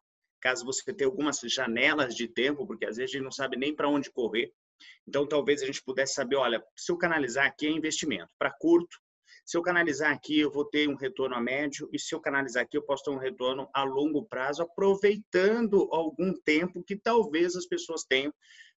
caso 0.44 0.66
você 0.66 0.94
tenha 0.94 1.08
algumas 1.10 1.40
janelas 1.46 2.14
de 2.14 2.28
tempo, 2.28 2.68
porque 2.68 2.86
às 2.86 2.98
vezes 2.98 3.12
a 3.12 3.18
gente 3.18 3.24
não 3.24 3.32
sabe 3.32 3.56
nem 3.56 3.74
para 3.74 3.88
onde 3.88 4.12
correr. 4.12 4.52
Então, 5.08 5.26
talvez 5.26 5.64
a 5.64 5.66
gente 5.66 5.82
pudesse 5.82 6.14
saber, 6.14 6.36
olha, 6.36 6.62
se 6.76 6.92
eu 6.92 6.98
canalizar 6.98 7.46
aqui 7.46 7.66
é 7.66 7.72
investimento 7.72 8.30
para 8.38 8.52
curto, 8.52 8.98
se 9.46 9.58
eu 9.58 9.62
canalizar 9.62 10.12
aqui 10.12 10.40
eu 10.40 10.52
vou 10.52 10.66
ter 10.66 10.88
um 10.88 10.96
retorno 10.96 11.36
a 11.36 11.42
médio 11.42 11.90
e 11.92 12.00
se 12.00 12.16
eu 12.16 12.20
canalizar 12.20 12.64
aqui 12.64 12.78
eu 12.78 12.84
posso 12.84 13.04
ter 13.04 13.12
um 13.12 13.18
retorno 13.18 13.70
a 13.74 13.84
longo 13.84 14.26
prazo, 14.26 14.64
aproveitando 14.64 15.88
algum 15.92 16.34
tempo 16.34 16.84
que 16.84 16.96
talvez 16.96 17.56
as 17.56 17.66
pessoas 17.66 18.04
tenham 18.04 18.34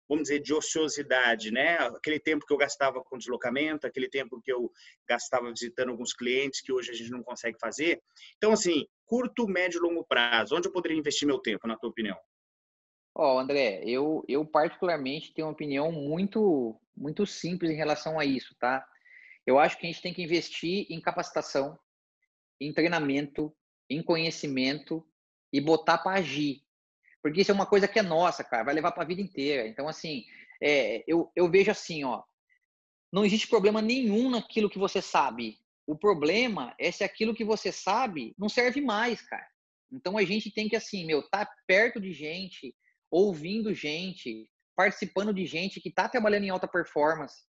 vamos 0.09 0.25
dizer, 0.25 0.41
de 0.41 0.53
ociosidade, 0.53 1.51
né? 1.51 1.77
Aquele 1.79 2.21
tempo 2.21 2.45
que 2.47 2.53
eu 2.53 2.59
gastava 2.59 3.03
com 3.03 3.19
deslocamento, 3.19 3.87
aquele 3.87 4.09
tempo 4.09 4.41
que 4.41 4.53
eu 4.53 4.71
gastava 5.09 5.49
visitando 5.51 5.91
alguns 5.91 6.13
clientes 6.13 6.61
que 6.61 6.73
hoje 6.73 6.91
a 6.91 6.95
gente 6.95 7.11
não 7.11 7.23
consegue 7.23 7.59
fazer. 7.59 8.03
Então, 8.37 8.53
assim, 8.53 8.87
curto, 9.07 9.49
médio 9.49 9.79
e 9.79 9.81
longo 9.81 10.05
prazo, 10.05 10.57
onde 10.57 10.69
eu 10.69 10.73
poderia 10.73 10.99
investir 10.99 11.27
meu 11.27 11.39
tempo, 11.39 11.67
na 11.67 11.77
tua 11.77 11.91
opinião? 11.91 12.17
Ó, 13.15 13.37
oh, 13.37 13.39
André, 13.39 13.83
eu, 13.85 14.25
eu 14.27 14.45
particularmente 14.45 15.33
tenho 15.33 15.47
uma 15.47 15.53
opinião 15.53 15.93
muito, 15.93 16.77
muito 16.97 17.25
simples 17.25 17.71
em 17.71 17.77
relação 17.77 18.19
a 18.19 18.25
isso, 18.25 18.55
tá? 18.59 18.85
Eu 19.47 19.59
acho 19.59 19.79
que 19.79 19.87
a 19.87 19.91
gente 19.91 20.03
tem 20.03 20.15
que 20.15 20.23
investir 20.23 20.87
em 20.91 21.01
capacitação, 21.01 21.79
em 22.61 22.73
treinamento, 22.73 23.55
em 23.89 24.03
conhecimento 24.03 25.07
e 25.53 25.61
botar 25.61 25.99
para 25.99 26.19
agir. 26.19 26.63
Porque 27.23 27.41
isso 27.41 27.51
é 27.51 27.55
uma 27.55 27.67
coisa 27.67 27.89
que 27.89 27.99
é 27.99 28.03
nossa, 28.03 28.43
cara, 28.45 28.65
vai 28.65 28.75
levar 28.75 28.93
para 28.93 29.03
a 29.03 29.07
vida 29.07 29.21
inteira. 29.21 29.67
Então, 29.67 29.89
assim, 29.89 30.25
é, 30.63 31.05
eu, 31.07 31.31
eu 31.35 31.51
vejo 31.51 31.71
assim, 31.71 32.05
ó, 32.05 32.23
não 33.13 33.25
existe 33.25 33.49
problema 33.49 33.81
nenhum 33.81 34.31
naquilo 34.31 34.71
que 34.71 34.79
você 34.79 35.01
sabe. 35.01 35.59
O 35.87 35.97
problema 35.97 36.75
é 36.79 36.91
se 36.91 37.05
aquilo 37.05 37.35
que 37.35 37.45
você 37.45 37.71
sabe 37.71 38.35
não 38.39 38.49
serve 38.49 38.81
mais, 38.81 39.23
cara. 39.23 39.47
Então 39.93 40.19
a 40.19 40.25
gente 40.25 40.51
tem 40.51 40.69
que 40.69 40.77
assim, 40.77 41.07
meu, 41.07 41.23
tá 41.23 41.49
perto 41.67 42.01
de 42.01 42.13
gente, 42.13 42.75
ouvindo 43.11 43.73
gente, 43.73 44.49
participando 44.75 45.33
de 45.33 45.47
gente 45.47 45.81
que 45.81 45.89
está 45.89 46.09
trabalhando 46.09 46.45
em 46.45 46.51
alta 46.51 46.67
performance, 46.67 47.45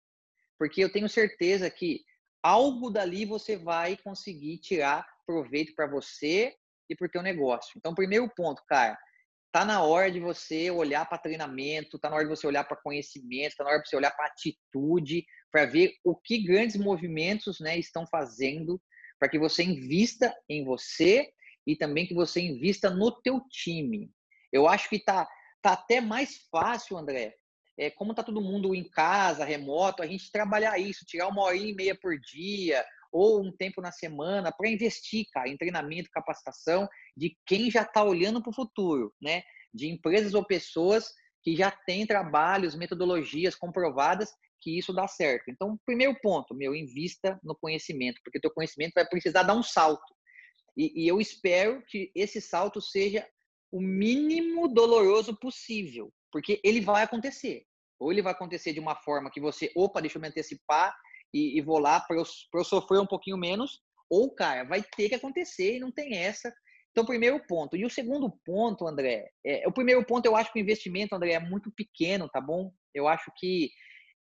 porque 0.57 0.83
eu 0.83 0.91
tenho 0.91 1.09
certeza 1.09 1.69
que 1.69 2.01
algo 2.43 2.89
dali 2.89 3.25
você 3.25 3.57
vai 3.57 3.97
conseguir 3.97 4.59
tirar 4.59 5.05
proveito 5.25 5.73
para 5.75 5.87
você 5.87 6.53
e 6.89 6.95
para 6.95 7.07
o 7.07 7.09
teu 7.09 7.21
negócio. 7.21 7.71
Então, 7.75 7.95
primeiro 7.95 8.29
ponto, 8.35 8.61
cara, 8.67 8.97
tá 9.51 9.65
na 9.65 9.81
hora 9.81 10.11
de 10.11 10.19
você 10.19 10.69
olhar 10.69 11.07
para 11.07 11.17
treinamento, 11.17 11.97
tá 11.97 12.09
na 12.09 12.17
hora 12.17 12.25
de 12.25 12.29
você 12.29 12.45
olhar 12.45 12.63
para 12.65 12.77
conhecimento, 12.77 13.55
tá 13.55 13.63
na 13.63 13.71
hora 13.71 13.81
de 13.81 13.89
você 13.89 13.95
olhar 13.95 14.11
para 14.11 14.27
atitude, 14.27 15.25
para 15.51 15.65
ver 15.65 15.93
o 16.03 16.15
que 16.15 16.43
grandes 16.43 16.75
movimentos, 16.75 17.59
né, 17.59 17.77
estão 17.77 18.05
fazendo 18.05 18.81
para 19.17 19.29
que 19.29 19.39
você 19.39 19.63
invista 19.63 20.35
em 20.49 20.63
você 20.65 21.31
e 21.65 21.75
também 21.75 22.05
que 22.05 22.13
você 22.13 22.41
invista 22.41 22.89
no 22.89 23.11
teu 23.21 23.41
time. 23.49 24.11
Eu 24.51 24.67
acho 24.67 24.89
que 24.89 24.99
tá 24.99 25.27
tá 25.61 25.73
até 25.73 25.99
mais 25.99 26.47
fácil, 26.51 26.95
André, 26.95 27.33
é, 27.77 27.89
como 27.89 28.13
tá 28.13 28.23
todo 28.23 28.41
mundo 28.41 28.73
em 28.73 28.83
casa, 28.83 29.45
remoto, 29.45 30.01
a 30.01 30.07
gente 30.07 30.31
trabalhar 30.31 30.79
isso, 30.79 31.05
tirar 31.05 31.27
uma 31.27 31.43
hora 31.43 31.55
e 31.55 31.73
meia 31.73 31.95
por 31.95 32.17
dia 32.19 32.83
ou 33.11 33.41
um 33.41 33.51
tempo 33.51 33.81
na 33.81 33.91
semana 33.91 34.51
para 34.51 34.69
investir, 34.69 35.25
cara, 35.31 35.47
em 35.47 35.57
treinamento, 35.57 36.09
capacitação 36.11 36.88
de 37.15 37.38
quem 37.45 37.71
já 37.71 37.81
está 37.81 38.03
olhando 38.03 38.41
para 38.41 38.49
o 38.49 38.55
futuro, 38.55 39.13
né? 39.21 39.43
De 39.73 39.88
empresas 39.88 40.33
ou 40.33 40.45
pessoas 40.45 41.13
que 41.41 41.55
já 41.55 41.71
têm 41.71 42.05
trabalhos, 42.05 42.75
metodologias 42.75 43.55
comprovadas 43.55 44.31
que 44.65 44.77
isso 44.77 44.91
dá 44.91 45.07
certo. 45.07 45.49
Então, 45.49 45.79
primeiro 45.85 46.17
ponto, 46.21 46.55
meu, 46.55 46.75
invista 46.75 47.39
no 47.43 47.55
conhecimento, 47.55 48.19
porque 48.23 48.39
teu 48.39 48.49
conhecimento 48.49 48.93
vai 48.95 49.07
precisar 49.07 49.43
dar 49.43 49.55
um 49.55 49.61
salto. 49.61 50.15
E, 50.75 51.03
e 51.03 51.07
eu 51.07 51.21
espero 51.21 51.83
que 51.88 52.11
esse 52.15 52.41
salto 52.41 52.81
seja 52.81 53.25
o 53.71 53.79
mínimo 53.79 54.67
doloroso 54.67 55.38
possível, 55.38 56.11
porque 56.36 56.60
ele 56.65 56.82
vai 56.82 57.02
acontecer. 57.02 57.63
Ou 57.98 58.12
ele 58.12 58.21
vai 58.21 58.34
acontecer 58.34 58.74
de 58.74 58.80
uma 58.82 58.93
forma 58.93 59.32
que 59.32 59.39
você, 59.39 59.71
opa, 59.74 60.02
deixa 60.02 60.17
eu 60.17 60.21
me 60.21 60.28
antecipar 60.28 60.93
e, 61.34 61.58
e 61.58 61.62
vou 61.62 61.80
lá 61.80 62.02
para 62.02 62.17
eu, 62.17 62.24
eu 62.54 62.63
sofrer 62.65 63.00
um 63.00 63.06
pouquinho 63.06 63.38
menos, 63.38 63.80
ou, 64.10 64.36
cara, 64.36 64.65
vai 64.65 64.84
ter 64.84 65.08
que 65.08 65.15
acontecer 65.15 65.78
e 65.78 65.80
não 65.80 65.93
tem 65.93 66.17
essa. 66.17 66.54
Então, 66.91 67.06
primeiro 67.06 67.39
ponto. 67.48 67.78
E 67.78 67.86
o 67.86 67.89
segundo 67.89 68.30
ponto, 68.43 68.86
André, 68.86 69.30
é, 69.45 69.65
o 69.65 69.71
primeiro 69.71 70.06
ponto 70.06 70.26
eu 70.26 70.36
acho 70.36 70.52
que 70.52 70.60
o 70.60 70.62
investimento, 70.62 71.15
André, 71.15 71.32
é 71.32 71.39
muito 71.39 71.71
pequeno, 71.71 72.28
tá 72.28 72.41
bom? 72.41 72.69
Eu 72.93 73.08
acho 73.08 73.32
que, 73.38 73.69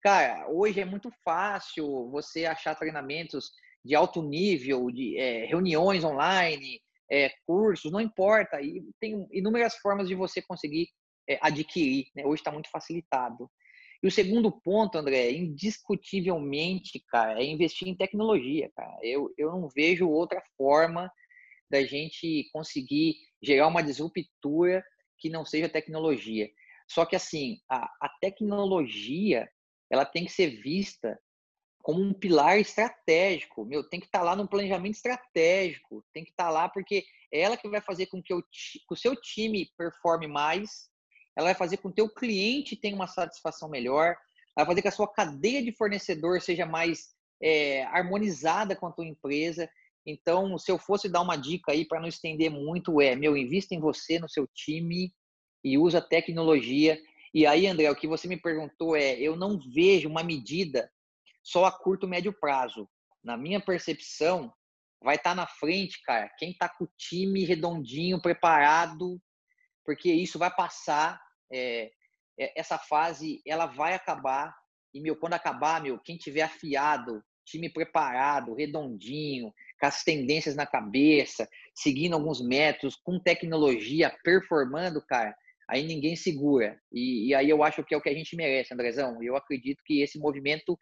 cara, 0.00 0.48
hoje 0.50 0.78
é 0.78 0.84
muito 0.84 1.10
fácil 1.24 2.12
você 2.12 2.46
achar 2.46 2.76
treinamentos 2.76 3.50
de 3.84 3.96
alto 3.96 4.22
nível, 4.22 4.88
de 4.88 5.18
é, 5.18 5.46
reuniões 5.46 6.04
online, 6.04 6.80
é, 7.10 7.32
cursos, 7.44 7.90
não 7.90 8.00
importa. 8.00 8.62
E 8.62 8.84
tem 9.00 9.26
inúmeras 9.32 9.74
formas 9.78 10.06
de 10.06 10.14
você 10.14 10.40
conseguir 10.40 10.86
é, 11.28 11.38
adquirir. 11.40 12.06
Né? 12.14 12.24
Hoje 12.24 12.40
está 12.40 12.50
muito 12.50 12.70
facilitado. 12.70 13.50
E 14.02 14.06
o 14.06 14.10
segundo 14.10 14.52
ponto, 14.52 14.98
André, 14.98 15.32
indiscutivelmente, 15.32 17.02
cara, 17.08 17.40
é 17.40 17.44
investir 17.46 17.88
em 17.88 17.96
tecnologia, 17.96 18.70
cara. 18.76 18.98
Eu, 19.02 19.32
eu 19.38 19.50
não 19.52 19.68
vejo 19.68 20.08
outra 20.08 20.42
forma 20.56 21.10
da 21.70 21.82
gente 21.82 22.48
conseguir 22.52 23.16
gerar 23.42 23.66
uma 23.66 23.82
disruptura 23.82 24.84
que 25.18 25.30
não 25.30 25.44
seja 25.44 25.68
tecnologia. 25.68 26.50
Só 26.86 27.06
que, 27.06 27.16
assim, 27.16 27.58
a, 27.68 27.90
a 28.00 28.08
tecnologia, 28.20 29.48
ela 29.90 30.04
tem 30.04 30.26
que 30.26 30.32
ser 30.32 30.48
vista 30.60 31.18
como 31.82 32.02
um 32.02 32.12
pilar 32.12 32.58
estratégico. 32.58 33.64
Meu, 33.64 33.82
tem 33.88 34.00
que 34.00 34.06
estar 34.06 34.20
tá 34.20 34.24
lá 34.24 34.36
no 34.36 34.48
planejamento 34.48 34.94
estratégico, 34.94 36.04
tem 36.12 36.24
que 36.24 36.30
estar 36.30 36.44
tá 36.44 36.50
lá 36.50 36.68
porque 36.68 37.04
é 37.32 37.40
ela 37.40 37.56
que 37.56 37.68
vai 37.68 37.80
fazer 37.80 38.06
com 38.06 38.22
que, 38.22 38.32
o, 38.32 38.42
que 38.42 38.80
o 38.90 38.96
seu 38.96 39.14
time 39.16 39.70
performe 39.76 40.26
mais, 40.26 40.88
ela 41.36 41.46
vai 41.46 41.54
fazer 41.54 41.78
com 41.78 41.88
que 41.88 42.00
o 42.00 42.06
teu 42.06 42.08
cliente 42.08 42.76
tenha 42.76 42.94
uma 42.94 43.06
satisfação 43.06 43.68
melhor, 43.68 44.16
vai 44.56 44.64
fazer 44.64 44.80
com 44.80 44.82
que 44.82 44.88
a 44.88 44.96
sua 44.96 45.12
cadeia 45.12 45.62
de 45.62 45.72
fornecedor 45.72 46.40
seja 46.40 46.64
mais 46.64 47.14
é, 47.42 47.84
harmonizada 47.84 48.76
com 48.76 48.86
a 48.86 48.92
tua 48.92 49.06
empresa. 49.06 49.68
Então, 50.06 50.56
se 50.58 50.70
eu 50.70 50.78
fosse 50.78 51.08
dar 51.08 51.22
uma 51.22 51.36
dica 51.36 51.72
aí 51.72 51.84
para 51.84 52.00
não 52.00 52.08
estender 52.08 52.50
muito, 52.50 53.00
é, 53.00 53.16
meu, 53.16 53.36
invista 53.36 53.74
em 53.74 53.80
você, 53.80 54.18
no 54.18 54.28
seu 54.28 54.46
time 54.46 55.12
e 55.62 55.78
usa 55.78 56.00
tecnologia. 56.00 57.00
E 57.32 57.46
aí, 57.46 57.66
André, 57.66 57.90
o 57.90 57.96
que 57.96 58.06
você 58.06 58.28
me 58.28 58.36
perguntou 58.36 58.94
é, 58.94 59.14
eu 59.14 59.34
não 59.34 59.58
vejo 59.58 60.08
uma 60.08 60.22
medida 60.22 60.90
só 61.42 61.64
a 61.64 61.72
curto, 61.72 62.06
médio 62.06 62.32
prazo. 62.32 62.88
Na 63.22 63.36
minha 63.36 63.60
percepção, 63.60 64.52
vai 65.02 65.16
estar 65.16 65.30
tá 65.30 65.34
na 65.34 65.46
frente, 65.46 66.00
cara, 66.02 66.30
quem 66.38 66.50
está 66.50 66.68
com 66.68 66.84
o 66.84 66.90
time 66.96 67.44
redondinho, 67.44 68.20
preparado, 68.20 69.20
porque 69.84 70.10
isso 70.12 70.38
vai 70.38 70.50
passar, 70.50 71.20
é, 71.54 71.90
é, 72.38 72.60
essa 72.60 72.76
fase, 72.76 73.40
ela 73.46 73.66
vai 73.66 73.94
acabar, 73.94 74.54
e, 74.92 75.00
meu, 75.00 75.16
quando 75.16 75.34
acabar, 75.34 75.80
meu, 75.80 75.98
quem 75.98 76.16
tiver 76.16 76.42
afiado, 76.42 77.22
time 77.44 77.68
preparado, 77.68 78.54
redondinho, 78.54 79.52
com 79.78 79.86
as 79.86 80.02
tendências 80.02 80.56
na 80.56 80.66
cabeça, 80.66 81.48
seguindo 81.74 82.14
alguns 82.14 82.40
métodos, 82.40 82.96
com 82.96 83.18
tecnologia, 83.18 84.16
performando, 84.24 85.04
cara, 85.06 85.36
aí 85.68 85.84
ninguém 85.84 86.16
segura. 86.16 86.80
E, 86.92 87.28
e, 87.28 87.34
aí 87.34 87.48
eu 87.48 87.62
acho 87.62 87.84
que 87.84 87.94
é 87.94 87.96
o 87.96 88.00
que 88.00 88.08
a 88.08 88.14
gente 88.14 88.36
merece, 88.36 88.72
Andrezão. 88.72 89.22
Eu 89.22 89.36
acredito 89.36 89.82
que 89.84 90.00
esse 90.00 90.18
movimento 90.18 90.78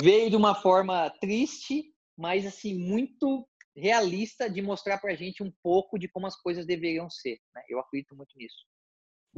veio 0.00 0.30
de 0.30 0.36
uma 0.36 0.54
forma 0.54 1.10
triste, 1.20 1.92
mas 2.16 2.46
assim 2.46 2.78
muito 2.78 3.46
realista 3.76 4.50
de 4.50 4.60
mostrar 4.60 4.98
para 4.98 5.12
a 5.12 5.16
gente 5.16 5.42
um 5.42 5.52
pouco 5.62 5.98
de 5.98 6.08
como 6.08 6.26
as 6.26 6.36
coisas 6.36 6.66
deveriam 6.66 7.08
ser. 7.08 7.38
Né? 7.54 7.62
Eu 7.68 7.78
acredito 7.78 8.16
muito 8.16 8.36
nisso. 8.36 8.66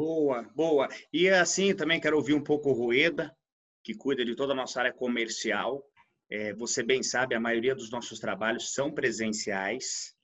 Boa, 0.01 0.45
boa. 0.57 0.89
E 1.13 1.29
assim 1.29 1.77
também 1.77 2.01
quero 2.01 2.17
ouvir 2.17 2.33
um 2.33 2.43
pouco 2.43 2.71
o 2.71 2.73
Rueda, 2.73 3.37
que 3.85 3.95
cuida 3.95 4.25
de 4.25 4.35
toda 4.35 4.55
a 4.55 4.57
nossa 4.57 4.81
área 4.81 4.95
comercial. 4.95 5.87
É, 6.31 6.55
você 6.55 6.83
bem 6.83 7.03
sabe, 7.03 7.35
a 7.35 7.41
maioria 7.41 7.75
dos 7.75 7.91
nossos 7.91 8.19
trabalhos 8.19 8.73
são 8.73 8.91
presenciais, 8.91 10.17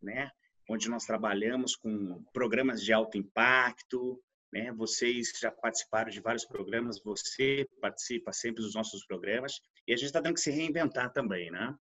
né? 0.00 0.30
Onde 0.70 0.88
nós 0.88 1.04
trabalhamos 1.06 1.74
com 1.74 2.22
programas 2.32 2.80
de 2.80 2.92
alto 2.92 3.18
impacto, 3.18 4.22
né? 4.52 4.70
Vocês 4.70 5.32
já 5.42 5.50
participaram 5.50 6.08
de 6.08 6.20
vários 6.20 6.44
programas, 6.44 7.02
você 7.02 7.68
participa 7.80 8.32
sempre 8.32 8.62
dos 8.62 8.76
nossos 8.76 9.04
programas 9.06 9.60
e 9.88 9.92
a 9.92 9.96
gente 9.96 10.06
está 10.06 10.22
tendo 10.22 10.34
que 10.34 10.40
se 10.40 10.52
reinventar 10.52 11.12
também, 11.12 11.50
né? 11.50 11.74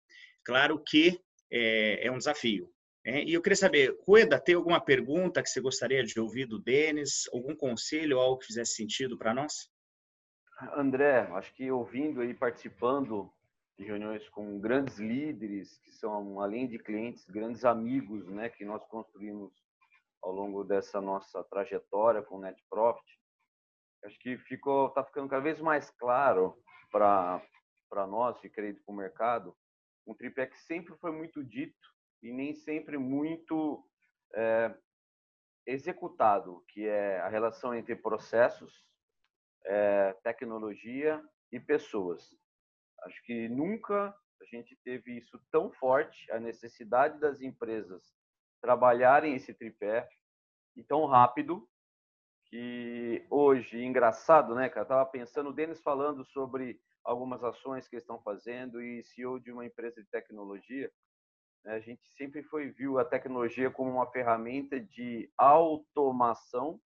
Claro 0.44 0.78
que 0.78 1.20
é, 1.50 2.06
é 2.06 2.12
um 2.12 2.18
desafio. 2.18 2.72
Né? 3.04 3.24
E 3.24 3.34
eu 3.34 3.42
queria 3.42 3.56
saber, 3.56 3.96
Rueda, 4.06 4.40
tem 4.40 4.54
alguma 4.54 4.80
pergunta 4.80 5.42
que 5.42 5.50
você 5.50 5.60
gostaria 5.60 6.04
de 6.04 6.18
ouvir 6.20 6.46
do 6.46 6.58
Denis? 6.58 7.28
Algum 7.32 7.54
conselho, 7.54 8.18
algo 8.18 8.38
que 8.38 8.46
fizesse 8.46 8.74
sentido 8.74 9.18
para 9.18 9.34
nós? 9.34 9.70
André, 10.76 11.28
acho 11.32 11.52
que 11.54 11.70
ouvindo 11.70 12.22
e 12.22 12.32
participando 12.32 13.32
de 13.76 13.84
reuniões 13.84 14.28
com 14.28 14.60
grandes 14.60 14.98
líderes, 14.98 15.78
que 15.78 15.90
são, 15.90 16.40
além 16.40 16.68
de 16.68 16.78
clientes, 16.78 17.24
grandes 17.26 17.64
amigos, 17.64 18.28
né, 18.28 18.48
que 18.48 18.64
nós 18.64 18.84
construímos 18.86 19.52
ao 20.22 20.30
longo 20.30 20.62
dessa 20.62 21.00
nossa 21.00 21.42
trajetória 21.44 22.22
com 22.22 22.36
o 22.36 22.40
Net 22.40 22.62
Profit, 22.70 23.18
acho 24.04 24.16
que 24.20 24.38
ficou, 24.38 24.88
está 24.88 25.02
ficando 25.02 25.28
cada 25.28 25.42
vez 25.42 25.60
mais 25.60 25.90
claro 25.90 26.56
para 26.92 27.42
nós, 28.06 28.36
e 28.44 28.48
crédito 28.48 28.84
para 28.84 28.92
o 28.92 28.96
mercado, 28.96 29.56
um 30.06 30.14
tripé 30.14 30.46
que 30.46 30.58
sempre 30.60 30.94
foi 30.98 31.10
muito 31.10 31.42
dito 31.42 31.92
e 32.22 32.32
nem 32.32 32.54
sempre 32.54 32.96
muito 32.96 33.84
é, 34.34 34.74
executado, 35.66 36.64
que 36.68 36.86
é 36.86 37.20
a 37.20 37.28
relação 37.28 37.74
entre 37.74 37.96
processos, 37.96 38.86
é, 39.64 40.12
tecnologia 40.22 41.22
e 41.50 41.58
pessoas. 41.58 42.36
Acho 43.04 43.22
que 43.24 43.48
nunca 43.48 44.14
a 44.40 44.44
gente 44.44 44.76
teve 44.84 45.18
isso 45.18 45.40
tão 45.50 45.70
forte, 45.72 46.30
a 46.32 46.38
necessidade 46.38 47.18
das 47.20 47.40
empresas 47.40 48.02
trabalharem 48.60 49.34
esse 49.34 49.54
tripé 49.54 50.08
e 50.76 50.82
tão 50.82 51.06
rápido 51.06 51.68
que 52.46 53.26
hoje, 53.30 53.82
engraçado, 53.82 54.54
né, 54.54 54.68
cara? 54.68 54.86
tava 54.86 55.06
pensando, 55.06 55.50
o 55.50 55.52
Denis 55.52 55.80
falando 55.80 56.24
sobre 56.24 56.80
algumas 57.04 57.42
ações 57.42 57.88
que 57.88 57.96
estão 57.96 58.20
fazendo 58.22 58.80
e 58.82 59.02
CEO 59.02 59.40
de 59.40 59.50
uma 59.50 59.64
empresa 59.64 60.02
de 60.02 60.08
tecnologia, 60.10 60.90
a 61.64 61.78
gente 61.78 62.06
sempre 62.16 62.42
foi 62.42 62.70
viu 62.70 62.98
a 62.98 63.04
tecnologia 63.04 63.70
como 63.70 63.90
uma 63.90 64.10
ferramenta 64.10 64.80
de 64.80 65.30
automação 65.38 66.80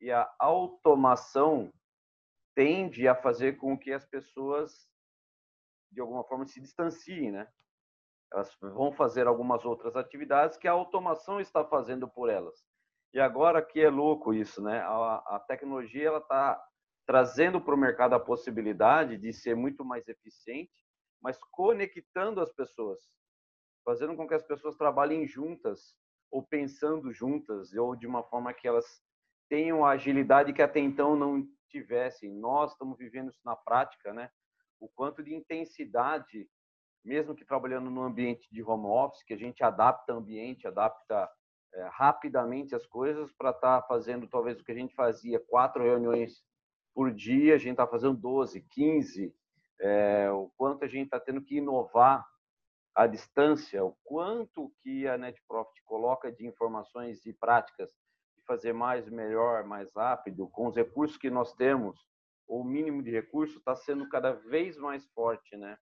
e 0.00 0.10
a 0.10 0.28
automação 0.38 1.72
tende 2.54 3.06
a 3.06 3.14
fazer 3.14 3.56
com 3.56 3.78
que 3.78 3.92
as 3.92 4.04
pessoas 4.04 4.88
de 5.90 6.00
alguma 6.00 6.24
forma 6.24 6.46
se 6.46 6.60
distanciem, 6.60 7.30
né? 7.30 7.48
Elas 8.32 8.56
vão 8.60 8.92
fazer 8.92 9.26
algumas 9.26 9.64
outras 9.64 9.94
atividades 9.94 10.56
que 10.56 10.66
a 10.66 10.72
automação 10.72 11.38
está 11.38 11.64
fazendo 11.64 12.08
por 12.08 12.30
elas. 12.30 12.64
E 13.12 13.20
agora 13.20 13.62
que 13.62 13.80
é 13.80 13.90
louco 13.90 14.32
isso, 14.32 14.62
né? 14.62 14.80
A, 14.80 15.36
a 15.36 15.40
tecnologia 15.46 16.08
ela 16.08 16.18
está 16.18 16.62
trazendo 17.06 17.60
para 17.60 17.74
o 17.74 17.78
mercado 17.78 18.14
a 18.14 18.20
possibilidade 18.20 19.18
de 19.18 19.32
ser 19.32 19.54
muito 19.54 19.84
mais 19.84 20.08
eficiente, 20.08 20.72
mas 21.20 21.38
conectando 21.50 22.40
as 22.40 22.50
pessoas, 22.52 23.00
fazendo 23.84 24.16
com 24.16 24.26
que 24.26 24.34
as 24.34 24.42
pessoas 24.42 24.76
trabalhem 24.76 25.26
juntas, 25.26 25.94
ou 26.30 26.42
pensando 26.42 27.12
juntas, 27.12 27.72
ou 27.74 27.94
de 27.94 28.06
uma 28.06 28.22
forma 28.22 28.52
que 28.54 28.66
elas 28.66 29.02
tenham 29.48 29.84
a 29.84 29.90
agilidade 29.90 30.52
que 30.52 30.62
até 30.62 30.80
então 30.80 31.14
não 31.14 31.46
tivessem. 31.68 32.32
Nós 32.32 32.72
estamos 32.72 32.96
vivendo 32.98 33.30
isso 33.30 33.40
na 33.44 33.54
prática, 33.54 34.12
né? 34.12 34.30
O 34.80 34.88
quanto 34.88 35.22
de 35.22 35.34
intensidade, 35.34 36.48
mesmo 37.04 37.34
que 37.34 37.44
trabalhando 37.44 37.90
no 37.90 38.02
ambiente 38.02 38.48
de 38.50 38.62
home 38.62 38.86
office, 38.86 39.24
que 39.24 39.34
a 39.34 39.38
gente 39.38 39.62
adapta 39.62 40.14
o 40.14 40.18
ambiente, 40.18 40.66
adapta 40.66 41.28
é, 41.74 41.88
rapidamente 41.90 42.74
as 42.74 42.86
coisas 42.86 43.32
para 43.32 43.50
estar 43.50 43.80
tá 43.82 43.86
fazendo 43.86 44.28
talvez 44.28 44.60
o 44.60 44.64
que 44.64 44.72
a 44.72 44.74
gente 44.74 44.94
fazia 44.94 45.40
quatro 45.40 45.82
reuniões 45.82 46.42
por 46.94 47.12
dia, 47.12 47.54
a 47.54 47.58
gente 47.58 47.72
está 47.72 47.86
fazendo 47.86 48.16
12, 48.16 48.60
15, 48.70 49.34
é, 49.80 50.30
o 50.30 50.50
quanto 50.56 50.84
a 50.84 50.88
gente 50.88 51.06
está 51.06 51.18
tendo 51.18 51.42
que 51.42 51.56
inovar 51.56 52.26
à 52.94 53.06
distância, 53.06 53.84
o 53.84 53.96
quanto 54.04 54.72
que 54.82 55.06
a 55.08 55.16
NetProfit 55.16 55.82
coloca 55.84 56.30
de 56.30 56.46
informações 56.46 57.24
e 57.24 57.32
práticas 57.32 57.90
de 58.36 58.44
fazer 58.44 58.72
mais, 58.72 59.08
melhor, 59.08 59.64
mais 59.64 59.90
rápido, 59.94 60.48
com 60.48 60.66
os 60.66 60.76
recursos 60.76 61.16
que 61.16 61.30
nós 61.30 61.54
temos, 61.54 61.98
o 62.46 62.62
mínimo 62.62 63.02
de 63.02 63.10
recursos 63.10 63.56
está 63.56 63.74
sendo 63.74 64.08
cada 64.08 64.32
vez 64.32 64.76
mais 64.76 65.06
forte, 65.12 65.56
né? 65.56 65.78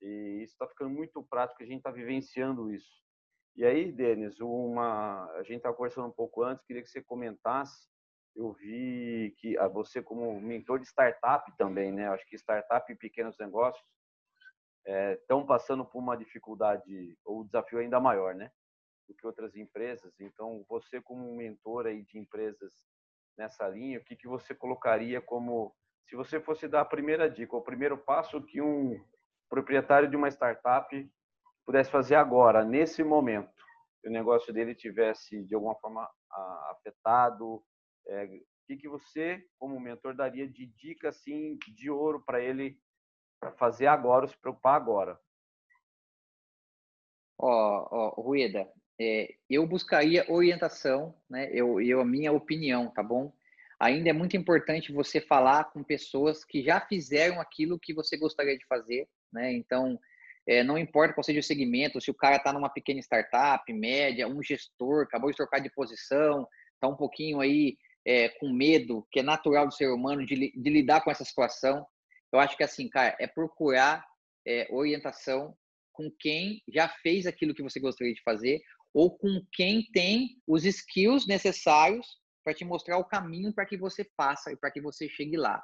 E 0.00 0.42
isso 0.42 0.52
está 0.52 0.66
ficando 0.66 0.90
muito 0.90 1.22
prático, 1.22 1.62
a 1.62 1.66
gente 1.66 1.78
está 1.78 1.90
vivenciando 1.90 2.72
isso. 2.72 3.02
E 3.56 3.64
aí, 3.64 3.90
Denis, 3.90 4.40
uma, 4.40 5.24
a 5.32 5.42
gente 5.42 5.56
estava 5.56 5.74
conversando 5.74 6.06
um 6.06 6.12
pouco 6.12 6.42
antes, 6.42 6.64
queria 6.64 6.82
que 6.82 6.88
você 6.88 7.02
comentasse. 7.02 7.88
Eu 8.34 8.52
vi 8.52 9.34
que 9.38 9.56
você, 9.72 10.00
como 10.00 10.40
mentor 10.40 10.78
de 10.78 10.86
startup 10.86 11.50
também, 11.58 11.92
né? 11.92 12.08
Acho 12.08 12.24
que 12.26 12.36
startup 12.36 12.90
e 12.90 12.96
pequenos 12.96 13.36
negócios 13.36 13.84
estão 14.86 15.40
é, 15.42 15.46
passando 15.46 15.84
por 15.84 15.98
uma 15.98 16.16
dificuldade 16.16 17.16
ou 17.24 17.44
desafio 17.44 17.78
ainda 17.78 18.00
maior, 18.00 18.34
né? 18.34 18.50
Do 19.06 19.14
que 19.14 19.26
outras 19.26 19.56
empresas. 19.56 20.12
Então, 20.20 20.64
você, 20.68 21.00
como 21.00 21.34
mentor 21.36 21.86
aí 21.86 22.02
de 22.02 22.18
empresas 22.18 22.72
nessa 23.36 23.68
linha, 23.68 23.98
o 23.98 24.04
que, 24.04 24.16
que 24.16 24.26
você 24.26 24.54
colocaria 24.54 25.20
como, 25.20 25.74
se 26.08 26.16
você 26.16 26.40
fosse 26.40 26.66
dar 26.66 26.80
a 26.80 26.84
primeira 26.84 27.30
dica, 27.30 27.56
o 27.56 27.62
primeiro 27.62 27.96
passo 27.96 28.42
que 28.42 28.60
um 28.60 29.02
proprietário 29.48 30.08
de 30.08 30.16
uma 30.16 30.28
startup 30.28 31.10
pudesse 31.64 31.90
fazer 31.90 32.16
agora, 32.16 32.64
nesse 32.64 33.02
momento, 33.04 33.62
que 34.00 34.08
o 34.08 34.12
negócio 34.12 34.52
dele 34.52 34.74
tivesse 34.74 35.42
de 35.44 35.54
alguma 35.54 35.74
forma 35.76 36.08
afetado, 36.70 37.62
é, 38.06 38.24
o 38.24 38.40
que, 38.66 38.76
que 38.76 38.88
você, 38.88 39.42
como 39.58 39.80
mentor, 39.80 40.14
daria 40.14 40.46
de 40.48 40.66
dica 40.66 41.08
assim 41.08 41.58
de 41.74 41.90
ouro 41.90 42.22
para 42.24 42.40
ele 42.40 42.78
para 43.40 43.52
fazer 43.52 43.86
agora, 43.86 44.26
se 44.26 44.36
preocupar 44.36 44.76
agora? 44.76 45.18
Ó, 47.38 47.88
ó 47.90 48.20
Rueda, 48.20 48.68
é, 49.00 49.34
eu 49.48 49.66
buscaria 49.66 50.26
orientação, 50.28 51.14
né? 51.30 51.48
Eu, 51.52 51.80
eu, 51.80 52.00
a 52.00 52.04
minha 52.04 52.32
opinião, 52.32 52.90
tá 52.90 53.02
bom? 53.02 53.32
Ainda 53.78 54.10
é 54.10 54.12
muito 54.12 54.36
importante 54.36 54.92
você 54.92 55.20
falar 55.20 55.64
com 55.64 55.84
pessoas 55.84 56.44
que 56.44 56.62
já 56.62 56.80
fizeram 56.80 57.40
aquilo 57.40 57.78
que 57.78 57.94
você 57.94 58.16
gostaria 58.16 58.58
de 58.58 58.66
fazer, 58.66 59.08
né? 59.32 59.52
Então, 59.52 59.98
é, 60.48 60.64
não 60.64 60.76
importa 60.76 61.14
qual 61.14 61.22
seja 61.22 61.38
o 61.38 61.42
segmento, 61.42 62.00
se 62.00 62.10
o 62.10 62.14
cara 62.14 62.36
está 62.36 62.52
numa 62.52 62.68
pequena 62.68 62.98
startup, 63.00 63.70
média, 63.72 64.26
um 64.26 64.42
gestor, 64.42 65.04
acabou 65.04 65.30
de 65.30 65.36
trocar 65.36 65.60
de 65.60 65.70
posição, 65.70 66.48
está 66.74 66.88
um 66.88 66.96
pouquinho 66.96 67.40
aí 67.40 67.76
é, 68.04 68.30
com 68.30 68.50
medo, 68.50 69.06
que 69.12 69.20
é 69.20 69.22
natural 69.22 69.66
do 69.66 69.74
ser 69.74 69.88
humano, 69.88 70.24
de, 70.24 70.50
de, 70.50 70.70
lidar 70.70 71.02
com 71.02 71.10
essa 71.10 71.24
situação. 71.24 71.86
Eu 72.32 72.40
acho 72.40 72.56
que 72.56 72.62
assim, 72.62 72.88
cara, 72.88 73.16
é 73.18 73.26
procurar 73.26 74.04
é, 74.46 74.68
orientação 74.70 75.56
com 75.92 76.10
quem 76.10 76.62
já 76.68 76.88
fez 76.88 77.26
aquilo 77.26 77.54
que 77.54 77.62
você 77.62 77.80
gostaria 77.80 78.14
de 78.14 78.22
fazer 78.22 78.60
ou 78.94 79.16
com 79.16 79.42
quem 79.52 79.84
tem 79.92 80.40
os 80.46 80.64
skills 80.64 81.26
necessários 81.26 82.06
para 82.44 82.54
te 82.54 82.64
mostrar 82.64 82.98
o 82.98 83.04
caminho 83.04 83.52
para 83.52 83.66
que 83.66 83.76
você 83.76 84.08
faça 84.16 84.52
e 84.52 84.56
para 84.56 84.70
que 84.70 84.80
você 84.80 85.08
chegue 85.08 85.36
lá. 85.36 85.62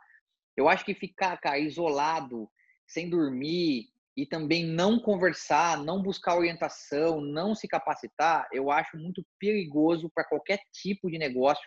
Eu 0.56 0.68
acho 0.68 0.84
que 0.84 0.94
ficar, 0.94 1.36
cara, 1.38 1.58
isolado, 1.58 2.48
sem 2.86 3.08
dormir, 3.08 3.88
e 4.16 4.24
também 4.24 4.64
não 4.64 4.98
conversar, 4.98 5.82
não 5.82 6.00
buscar 6.00 6.36
orientação, 6.36 7.20
não 7.20 7.54
se 7.54 7.66
capacitar, 7.66 8.46
eu 8.52 8.70
acho 8.70 8.96
muito 8.96 9.26
perigoso 9.38 10.08
para 10.14 10.24
qualquer 10.24 10.60
tipo 10.72 11.10
de 11.10 11.18
negócio, 11.18 11.64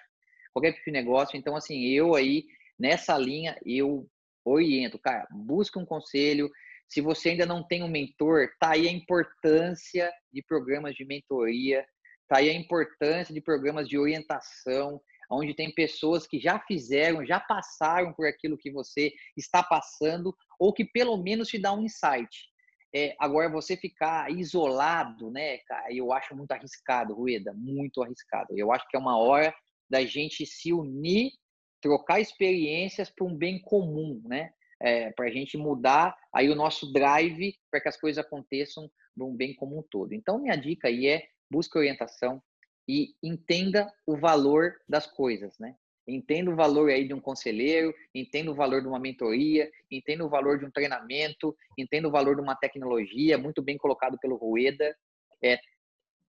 qualquer 0.53 0.71
tipo 0.73 0.85
de 0.85 0.91
negócio. 0.91 1.37
Então, 1.37 1.55
assim, 1.55 1.83
eu 1.87 2.15
aí, 2.15 2.45
nessa 2.79 3.17
linha, 3.17 3.59
eu 3.65 4.09
oriento, 4.47 4.99
cara, 4.99 5.27
busca 5.31 5.79
um 5.79 5.85
conselho. 5.85 6.49
Se 6.87 7.01
você 7.01 7.29
ainda 7.29 7.45
não 7.45 7.63
tem 7.63 7.83
um 7.83 7.89
mentor, 7.89 8.49
tá 8.59 8.71
aí 8.71 8.87
a 8.87 8.91
importância 8.91 10.11
de 10.31 10.41
programas 10.43 10.95
de 10.95 11.05
mentoria, 11.05 11.85
tá 12.27 12.37
aí 12.37 12.49
a 12.49 12.53
importância 12.53 13.33
de 13.33 13.41
programas 13.41 13.87
de 13.87 13.97
orientação, 13.97 15.01
onde 15.29 15.53
tem 15.53 15.73
pessoas 15.73 16.25
que 16.25 16.39
já 16.39 16.59
fizeram, 16.59 17.25
já 17.25 17.39
passaram 17.39 18.13
por 18.13 18.25
aquilo 18.25 18.57
que 18.57 18.71
você 18.71 19.13
está 19.35 19.61
passando, 19.61 20.35
ou 20.59 20.73
que 20.73 20.85
pelo 20.85 21.17
menos 21.17 21.49
te 21.49 21.59
dá 21.59 21.73
um 21.73 21.83
insight. 21.83 22.29
É, 22.95 23.15
agora, 23.19 23.49
você 23.49 23.75
ficar 23.75 24.31
isolado, 24.31 25.29
né, 25.29 25.57
cara, 25.59 25.93
eu 25.93 26.13
acho 26.13 26.35
muito 26.35 26.51
arriscado, 26.51 27.13
Rueda, 27.13 27.53
muito 27.53 28.01
arriscado. 28.01 28.57
Eu 28.57 28.71
acho 28.71 28.87
que 28.87 28.95
é 28.95 28.99
uma 28.99 29.17
hora 29.17 29.53
da 29.89 30.05
gente 30.05 30.45
se 30.45 30.71
unir, 30.71 31.31
trocar 31.87 32.19
experiências 32.19 33.09
para 33.09 33.25
um 33.25 33.35
bem 33.35 33.61
comum, 33.61 34.21
né? 34.25 34.51
É, 34.79 35.11
para 35.11 35.25
a 35.25 35.31
gente 35.31 35.57
mudar 35.57 36.15
aí 36.31 36.49
o 36.49 36.55
nosso 36.55 36.91
drive 36.93 37.55
para 37.71 37.81
que 37.81 37.87
as 37.87 37.99
coisas 37.99 38.23
aconteçam 38.23 38.87
para 39.15 39.25
um 39.25 39.35
bem 39.35 39.55
comum 39.55 39.83
todo. 39.89 40.13
Então, 40.13 40.37
minha 40.37 40.55
dica 40.55 40.87
aí 40.87 41.07
é 41.07 41.23
busque 41.49 41.77
orientação, 41.77 42.41
e 42.87 43.13
entenda 43.21 43.91
o 44.05 44.15
valor 44.15 44.75
das 44.87 45.05
coisas, 45.05 45.57
né? 45.59 45.75
Entenda 46.07 46.49
o 46.49 46.55
valor 46.55 46.89
aí 46.89 47.05
de 47.05 47.13
um 47.13 47.19
conselheiro, 47.19 47.93
entenda 48.15 48.49
o 48.49 48.55
valor 48.55 48.81
de 48.81 48.87
uma 48.87 48.99
mentoria, 48.99 49.69
entenda 49.91 50.25
o 50.25 50.29
valor 50.29 50.57
de 50.57 50.65
um 50.65 50.71
treinamento, 50.71 51.53
entenda 51.77 52.07
o 52.07 52.11
valor 52.11 52.35
de 52.35 52.41
uma 52.41 52.55
tecnologia, 52.55 53.37
muito 53.37 53.61
bem 53.61 53.77
colocado 53.77 54.17
pelo 54.19 54.37
Rueda. 54.37 54.95
É, 55.43 55.59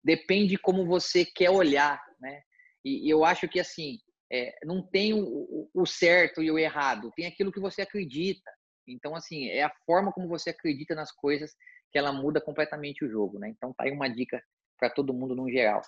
depende 0.03 0.57
como 0.57 0.85
você 0.85 1.25
quer 1.25 1.49
olhar, 1.49 1.99
né? 2.19 2.43
E, 2.85 3.07
e 3.07 3.09
eu 3.09 3.25
acho 3.25 3.47
que 3.47 3.59
assim, 3.59 3.97
é, 4.33 4.55
não 4.65 4.81
tem 4.81 5.13
o, 5.13 5.69
o, 5.71 5.85
certo 5.85 6.41
e 6.41 6.49
o 6.49 6.57
errado, 6.57 7.11
tem 7.15 7.27
aquilo 7.27 7.51
que 7.51 7.59
você 7.59 7.83
acredita. 7.83 8.51
Então, 8.87 9.15
assim, 9.15 9.47
é 9.47 9.61
a 9.61 9.71
forma 9.85 10.11
como 10.11 10.27
você 10.27 10.49
acredita 10.49 10.95
nas 10.95 11.11
coisas 11.11 11.53
que 11.91 11.99
ela 11.99 12.11
muda 12.11 12.41
completamente 12.41 13.05
o 13.05 13.09
jogo, 13.09 13.37
né? 13.37 13.49
Então, 13.49 13.71
tá 13.73 13.83
aí 13.83 13.91
uma 13.91 14.09
dica 14.09 14.41
para 14.79 14.89
todo 14.89 15.13
mundo 15.13 15.35
no 15.35 15.47
geral. 15.51 15.83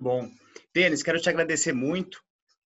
Bom. 0.00 0.30
Denis, 0.74 1.02
quero 1.02 1.20
te 1.20 1.28
agradecer 1.28 1.74
muito. 1.74 2.18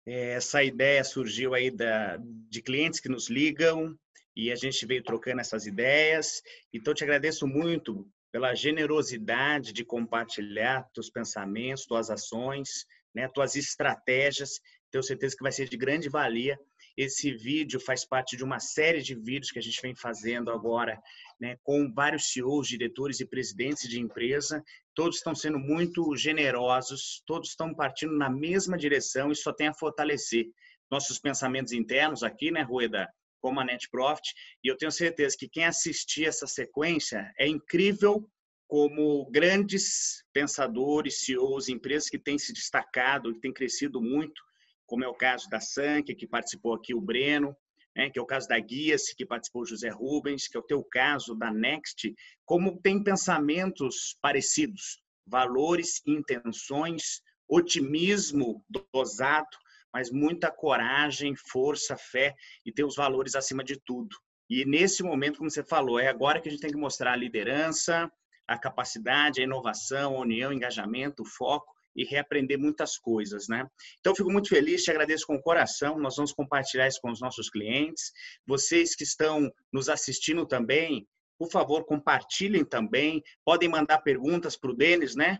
É, 0.07 0.31
essa 0.31 0.63
ideia 0.63 1.03
surgiu 1.03 1.53
aí 1.53 1.69
da, 1.69 2.17
de 2.49 2.61
clientes 2.63 2.99
que 2.99 3.07
nos 3.07 3.29
ligam 3.29 3.95
e 4.35 4.51
a 4.51 4.55
gente 4.55 4.87
veio 4.87 5.03
trocando 5.03 5.39
essas 5.39 5.67
ideias. 5.67 6.41
Então, 6.73 6.95
te 6.95 7.03
agradeço 7.03 7.45
muito 7.45 8.09
pela 8.31 8.55
generosidade 8.55 9.71
de 9.71 9.85
compartilhar 9.85 10.89
teus 10.95 11.11
pensamentos, 11.11 11.85
tuas 11.85 12.09
ações, 12.09 12.87
né, 13.13 13.27
tuas 13.27 13.55
estratégias. 13.55 14.59
Tenho 14.91 15.03
certeza 15.03 15.35
que 15.35 15.43
vai 15.43 15.51
ser 15.51 15.69
de 15.69 15.77
grande 15.77 16.09
valia 16.09 16.57
esse 16.95 17.31
vídeo 17.31 17.79
faz 17.79 18.05
parte 18.05 18.37
de 18.37 18.43
uma 18.43 18.59
série 18.59 19.01
de 19.01 19.15
vídeos 19.15 19.51
que 19.51 19.59
a 19.59 19.61
gente 19.61 19.81
vem 19.81 19.95
fazendo 19.95 20.51
agora, 20.51 21.01
né, 21.39 21.57
com 21.63 21.91
vários 21.91 22.31
CEOs, 22.31 22.67
diretores 22.67 23.19
e 23.19 23.25
presidentes 23.25 23.89
de 23.89 23.99
empresa. 23.99 24.63
Todos 24.93 25.17
estão 25.17 25.33
sendo 25.33 25.57
muito 25.57 26.15
generosos, 26.15 27.23
todos 27.25 27.49
estão 27.49 27.73
partindo 27.73 28.15
na 28.15 28.29
mesma 28.29 28.77
direção 28.77 29.31
e 29.31 29.35
só 29.35 29.51
tem 29.51 29.67
a 29.67 29.73
fortalecer 29.73 30.45
nossos 30.91 31.19
pensamentos 31.19 31.73
internos 31.73 32.21
aqui, 32.21 32.51
né, 32.51 32.61
Rueda? 32.61 33.09
Como 33.41 33.59
a 33.59 33.65
Net 33.65 33.89
Profit. 33.89 34.31
E 34.63 34.67
eu 34.67 34.77
tenho 34.77 34.91
certeza 34.91 35.35
que 35.37 35.49
quem 35.49 35.65
assistir 35.65 36.25
essa 36.25 36.45
sequência 36.45 37.33
é 37.39 37.47
incrível 37.47 38.29
como 38.73 39.29
grandes 39.29 40.25
pensadores, 40.33 41.19
CEOs, 41.19 41.69
empresas 41.69 42.09
que 42.09 42.17
têm 42.17 42.39
se 42.39 42.51
destacado, 42.51 43.31
que 43.31 43.39
têm 43.39 43.53
crescido 43.53 44.01
muito 44.01 44.41
como 44.87 45.03
é 45.03 45.07
o 45.07 45.13
caso 45.13 45.47
da 45.47 45.59
Sank, 45.59 46.15
que 46.15 46.25
participou 46.25 46.73
aqui 46.73 46.91
o 46.91 46.99
Breno, 46.99 47.55
né, 47.95 48.09
que 48.09 48.17
é 48.17 48.21
o 48.21 48.25
caso 48.25 48.47
da 48.47 48.59
Guias, 48.59 49.13
que 49.13 49.27
participou 49.27 49.61
o 49.61 49.65
José 49.67 49.89
Rubens, 49.89 50.47
que 50.47 50.57
é 50.57 50.59
o 50.59 50.63
teu 50.63 50.83
caso 50.83 51.35
da 51.35 51.51
Next, 51.51 52.15
como 52.45 52.81
tem 52.81 53.03
pensamentos 53.03 54.17
parecidos, 54.19 55.03
valores, 55.23 56.01
intenções, 56.07 57.21
otimismo 57.47 58.65
dosado, 58.91 59.55
mas 59.93 60.09
muita 60.09 60.49
coragem, 60.49 61.35
força, 61.35 61.95
fé 61.95 62.33
e 62.65 62.71
ter 62.71 62.83
os 62.83 62.95
valores 62.95 63.35
acima 63.35 63.63
de 63.63 63.79
tudo. 63.85 64.17
E 64.49 64.65
nesse 64.65 65.03
momento, 65.03 65.37
como 65.37 65.51
você 65.51 65.63
falou, 65.63 65.99
é 65.99 66.07
agora 66.07 66.41
que 66.41 66.49
a 66.49 66.51
gente 66.51 66.61
tem 66.61 66.71
que 66.71 66.75
mostrar 66.75 67.13
a 67.13 67.15
liderança, 67.15 68.11
a 68.47 68.57
capacidade, 68.57 69.41
a 69.41 69.43
inovação, 69.43 70.15
a 70.15 70.19
união, 70.19 70.51
o 70.51 70.53
engajamento, 70.53 71.23
o 71.23 71.25
foco 71.25 71.73
e 71.95 72.03
reaprender 72.03 72.59
muitas 72.59 72.97
coisas, 72.97 73.47
né? 73.47 73.67
Então, 73.99 74.15
fico 74.15 74.31
muito 74.31 74.49
feliz, 74.49 74.83
te 74.83 74.91
agradeço 74.91 75.27
com 75.27 75.35
o 75.35 75.41
coração. 75.41 75.99
Nós 75.99 76.15
vamos 76.15 76.33
compartilhar 76.33 76.87
isso 76.87 76.99
com 77.01 77.11
os 77.11 77.21
nossos 77.21 77.49
clientes. 77.49 78.11
Vocês 78.47 78.95
que 78.95 79.03
estão 79.03 79.51
nos 79.71 79.89
assistindo 79.89 80.45
também, 80.45 81.07
por 81.37 81.51
favor, 81.51 81.85
compartilhem 81.85 82.65
também. 82.65 83.21
Podem 83.45 83.69
mandar 83.69 83.99
perguntas 83.99 84.57
para 84.57 84.71
o 84.71 84.75
Denis, 84.75 85.15
né? 85.15 85.39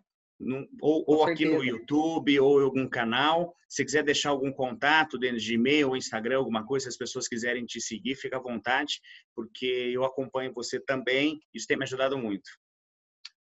ou, 0.82 1.04
ou 1.08 1.24
aqui 1.24 1.46
no 1.46 1.64
YouTube, 1.64 2.40
ou 2.40 2.60
em 2.60 2.64
algum 2.64 2.88
canal. 2.88 3.56
Se 3.68 3.84
quiser 3.84 4.04
deixar 4.04 4.30
algum 4.30 4.52
contato 4.52 5.18
dentro 5.18 5.38
de 5.38 5.54
e-mail 5.54 5.90
ou 5.90 5.98
Instagram, 5.98 6.38
alguma 6.38 6.66
coisa, 6.66 6.84
se 6.84 6.90
as 6.90 6.98
pessoas 6.98 7.28
quiserem 7.28 7.66
te 7.66 7.82
seguir, 7.82 8.16
fica 8.16 8.38
à 8.38 8.42
vontade, 8.42 9.00
porque 9.36 9.92
eu 9.94 10.04
acompanho 10.04 10.54
você 10.54 10.80
também. 10.80 11.40
Isso 11.54 11.68
tem 11.68 11.78
me 11.78 11.84
ajudado 11.84 12.18
muito. 12.18 12.50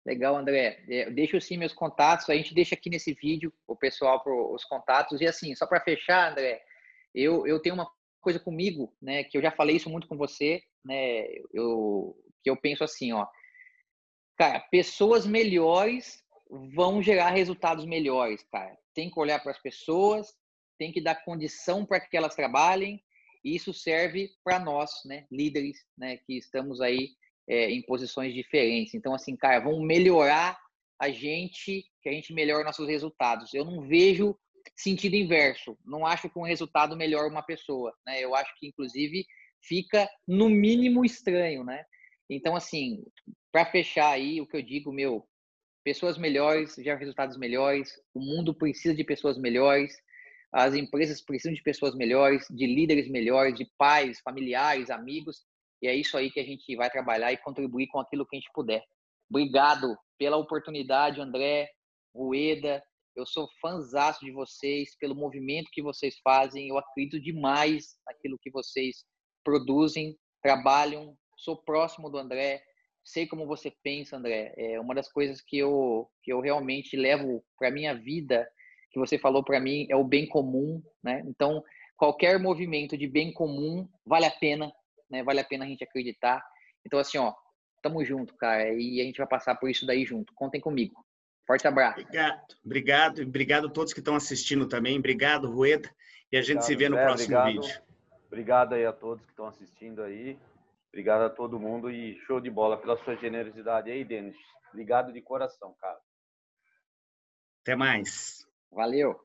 Legal, 0.09 0.35
André. 0.35 0.83
É, 0.89 1.07
eu 1.07 1.13
deixo 1.13 1.39
sim 1.39 1.55
meus 1.55 1.71
contatos. 1.71 2.27
A 2.29 2.35
gente 2.35 2.51
deixa 2.51 2.73
aqui 2.73 2.89
nesse 2.89 3.13
vídeo 3.13 3.53
o 3.67 3.75
pessoal 3.75 4.23
para 4.23 4.33
os 4.33 4.63
contatos. 4.63 5.21
E 5.21 5.27
assim, 5.27 5.53
só 5.55 5.67
para 5.67 5.81
fechar, 5.81 6.31
André, 6.31 6.59
eu, 7.13 7.45
eu 7.45 7.59
tenho 7.59 7.75
uma 7.75 7.87
coisa 8.19 8.39
comigo, 8.39 8.91
né, 8.99 9.23
que 9.23 9.37
eu 9.37 9.41
já 9.41 9.51
falei 9.51 9.75
isso 9.75 9.89
muito 9.89 10.07
com 10.07 10.17
você, 10.17 10.61
né, 10.83 11.25
eu, 11.53 12.17
que 12.43 12.49
eu 12.49 12.57
penso 12.57 12.83
assim, 12.83 13.13
ó, 13.13 13.25
cara, 14.37 14.59
pessoas 14.71 15.25
melhores 15.25 16.21
vão 16.75 17.01
gerar 17.01 17.29
resultados 17.29 17.85
melhores, 17.85 18.43
cara. 18.51 18.77
Tem 18.93 19.09
que 19.09 19.19
olhar 19.19 19.39
para 19.41 19.51
as 19.51 19.61
pessoas, 19.61 20.33
tem 20.77 20.91
que 20.91 20.99
dar 20.99 21.23
condição 21.23 21.85
para 21.85 21.99
que 21.99 22.17
elas 22.17 22.35
trabalhem, 22.35 23.01
e 23.43 23.55
isso 23.55 23.73
serve 23.73 24.31
para 24.43 24.59
nós, 24.59 24.91
né, 25.05 25.25
líderes, 25.31 25.77
né, 25.97 26.17
que 26.17 26.37
estamos 26.37 26.81
aí 26.81 27.11
é, 27.49 27.71
em 27.71 27.81
posições 27.81 28.33
diferentes. 28.33 28.93
Então, 28.93 29.13
assim, 29.13 29.35
cara, 29.35 29.59
vamos 29.59 29.85
melhorar 29.85 30.57
a 30.99 31.09
gente, 31.09 31.83
que 32.01 32.09
a 32.09 32.11
gente 32.11 32.33
melhora 32.33 32.63
nossos 32.63 32.87
resultados. 32.87 33.53
Eu 33.53 33.65
não 33.65 33.87
vejo 33.87 34.37
sentido 34.77 35.15
inverso. 35.15 35.77
Não 35.83 36.05
acho 36.05 36.29
que 36.29 36.37
um 36.37 36.43
resultado 36.43 36.95
melhora 36.95 37.27
uma 37.27 37.41
pessoa, 37.41 37.93
né? 38.05 38.23
Eu 38.23 38.35
acho 38.35 38.53
que, 38.59 38.67
inclusive, 38.67 39.25
fica 39.63 40.07
no 40.27 40.47
mínimo 40.47 41.03
estranho, 41.03 41.63
né? 41.63 41.83
Então, 42.29 42.55
assim, 42.55 43.03
para 43.51 43.65
fechar 43.65 44.11
aí, 44.11 44.39
o 44.39 44.47
que 44.47 44.57
eu 44.57 44.61
digo, 44.61 44.91
meu, 44.91 45.27
pessoas 45.83 46.17
melhores 46.17 46.75
geram 46.75 46.99
resultados 46.99 47.37
melhores, 47.37 47.91
o 48.13 48.19
mundo 48.19 48.53
precisa 48.53 48.93
de 48.93 49.03
pessoas 49.03 49.39
melhores, 49.39 49.97
as 50.51 50.75
empresas 50.75 51.21
precisam 51.21 51.53
de 51.53 51.63
pessoas 51.63 51.95
melhores, 51.95 52.45
de 52.49 52.67
líderes 52.67 53.09
melhores, 53.09 53.55
de 53.55 53.65
pais, 53.77 54.19
familiares, 54.19 54.89
amigos, 54.89 55.45
e 55.81 55.87
é 55.87 55.95
isso 55.95 56.17
aí 56.17 56.29
que 56.31 56.39
a 56.39 56.43
gente 56.43 56.75
vai 56.75 56.89
trabalhar 56.89 57.31
e 57.31 57.37
contribuir 57.37 57.87
com 57.87 57.99
aquilo 57.99 58.25
que 58.25 58.35
a 58.35 58.39
gente 58.39 58.51
puder. 58.53 58.83
Obrigado 59.29 59.95
pela 60.17 60.37
oportunidade, 60.37 61.21
André, 61.21 61.69
Rueda. 62.13 62.83
Eu 63.15 63.25
sou 63.25 63.47
fãzaço 63.61 64.25
de 64.25 64.31
vocês, 64.31 64.95
pelo 64.97 65.15
movimento 65.15 65.69
que 65.71 65.81
vocês 65.81 66.17
fazem. 66.23 66.69
Eu 66.69 66.77
acredito 66.77 67.19
demais 67.19 67.97
naquilo 68.05 68.39
que 68.41 68.51
vocês 68.51 69.03
produzem, 69.43 70.17
trabalham. 70.41 71.15
Sou 71.37 71.55
próximo 71.63 72.09
do 72.09 72.17
André, 72.17 72.61
sei 73.03 73.25
como 73.25 73.47
você 73.47 73.71
pensa, 73.83 74.17
André. 74.17 74.53
É 74.57 74.79
uma 74.79 74.93
das 74.93 75.11
coisas 75.11 75.41
que 75.41 75.57
eu, 75.57 76.09
que 76.23 76.31
eu 76.31 76.39
realmente 76.39 76.95
levo 76.95 77.43
para 77.57 77.71
minha 77.71 77.93
vida, 77.93 78.47
que 78.91 78.99
você 78.99 79.17
falou 79.17 79.43
para 79.43 79.59
mim, 79.59 79.87
é 79.89 79.95
o 79.95 80.03
bem 80.03 80.27
comum, 80.27 80.81
né? 81.03 81.23
Então, 81.27 81.63
qualquer 81.97 82.39
movimento 82.39 82.97
de 82.97 83.07
bem 83.07 83.31
comum 83.31 83.87
vale 84.05 84.25
a 84.25 84.31
pena, 84.31 84.71
né? 85.09 85.23
Vale 85.23 85.39
a 85.39 85.43
pena 85.43 85.65
a 85.65 85.67
gente 85.67 85.83
acreditar. 85.83 86.43
Então, 86.85 86.99
assim, 86.99 87.17
ó, 87.17 87.33
tamo 87.81 88.03
junto, 88.03 88.35
cara, 88.35 88.73
e 88.73 89.01
a 89.01 89.03
gente 89.03 89.17
vai 89.17 89.27
passar 89.27 89.55
por 89.55 89.69
isso 89.69 89.85
daí 89.85 90.05
junto. 90.05 90.33
Contem 90.33 90.61
comigo. 90.61 91.03
Forte 91.45 91.67
abraço. 91.67 92.01
Obrigado, 92.01 92.55
obrigado, 92.63 93.21
obrigado 93.21 93.67
a 93.67 93.71
todos 93.71 93.93
que 93.93 93.99
estão 93.99 94.15
assistindo 94.15 94.67
também. 94.67 94.97
Obrigado, 94.99 95.49
Rueda. 95.49 95.89
E 96.31 96.37
a 96.37 96.41
gente 96.41 96.59
obrigado, 96.59 96.67
se 96.67 96.75
vê 96.75 96.89
no 96.89 96.97
próximo 96.97 97.37
obrigado. 97.37 97.63
vídeo. 97.63 97.81
Obrigado 98.27 98.75
aí 98.75 98.85
a 98.85 98.93
todos 98.93 99.25
que 99.25 99.31
estão 99.31 99.47
assistindo 99.47 100.03
aí. 100.03 100.37
Obrigado 100.89 101.23
a 101.23 101.29
todo 101.29 101.59
mundo 101.59 101.89
e 101.89 102.19
show 102.25 102.39
de 102.39 102.49
bola 102.49 102.77
pela 102.77 102.97
sua 103.03 103.15
generosidade 103.15 103.89
aí, 103.89 104.03
Denis. 104.03 104.35
Obrigado 104.69 105.11
de 105.11 105.21
coração, 105.21 105.73
cara. 105.79 105.99
Até 107.63 107.75
mais. 107.75 108.47
Valeu. 108.71 109.19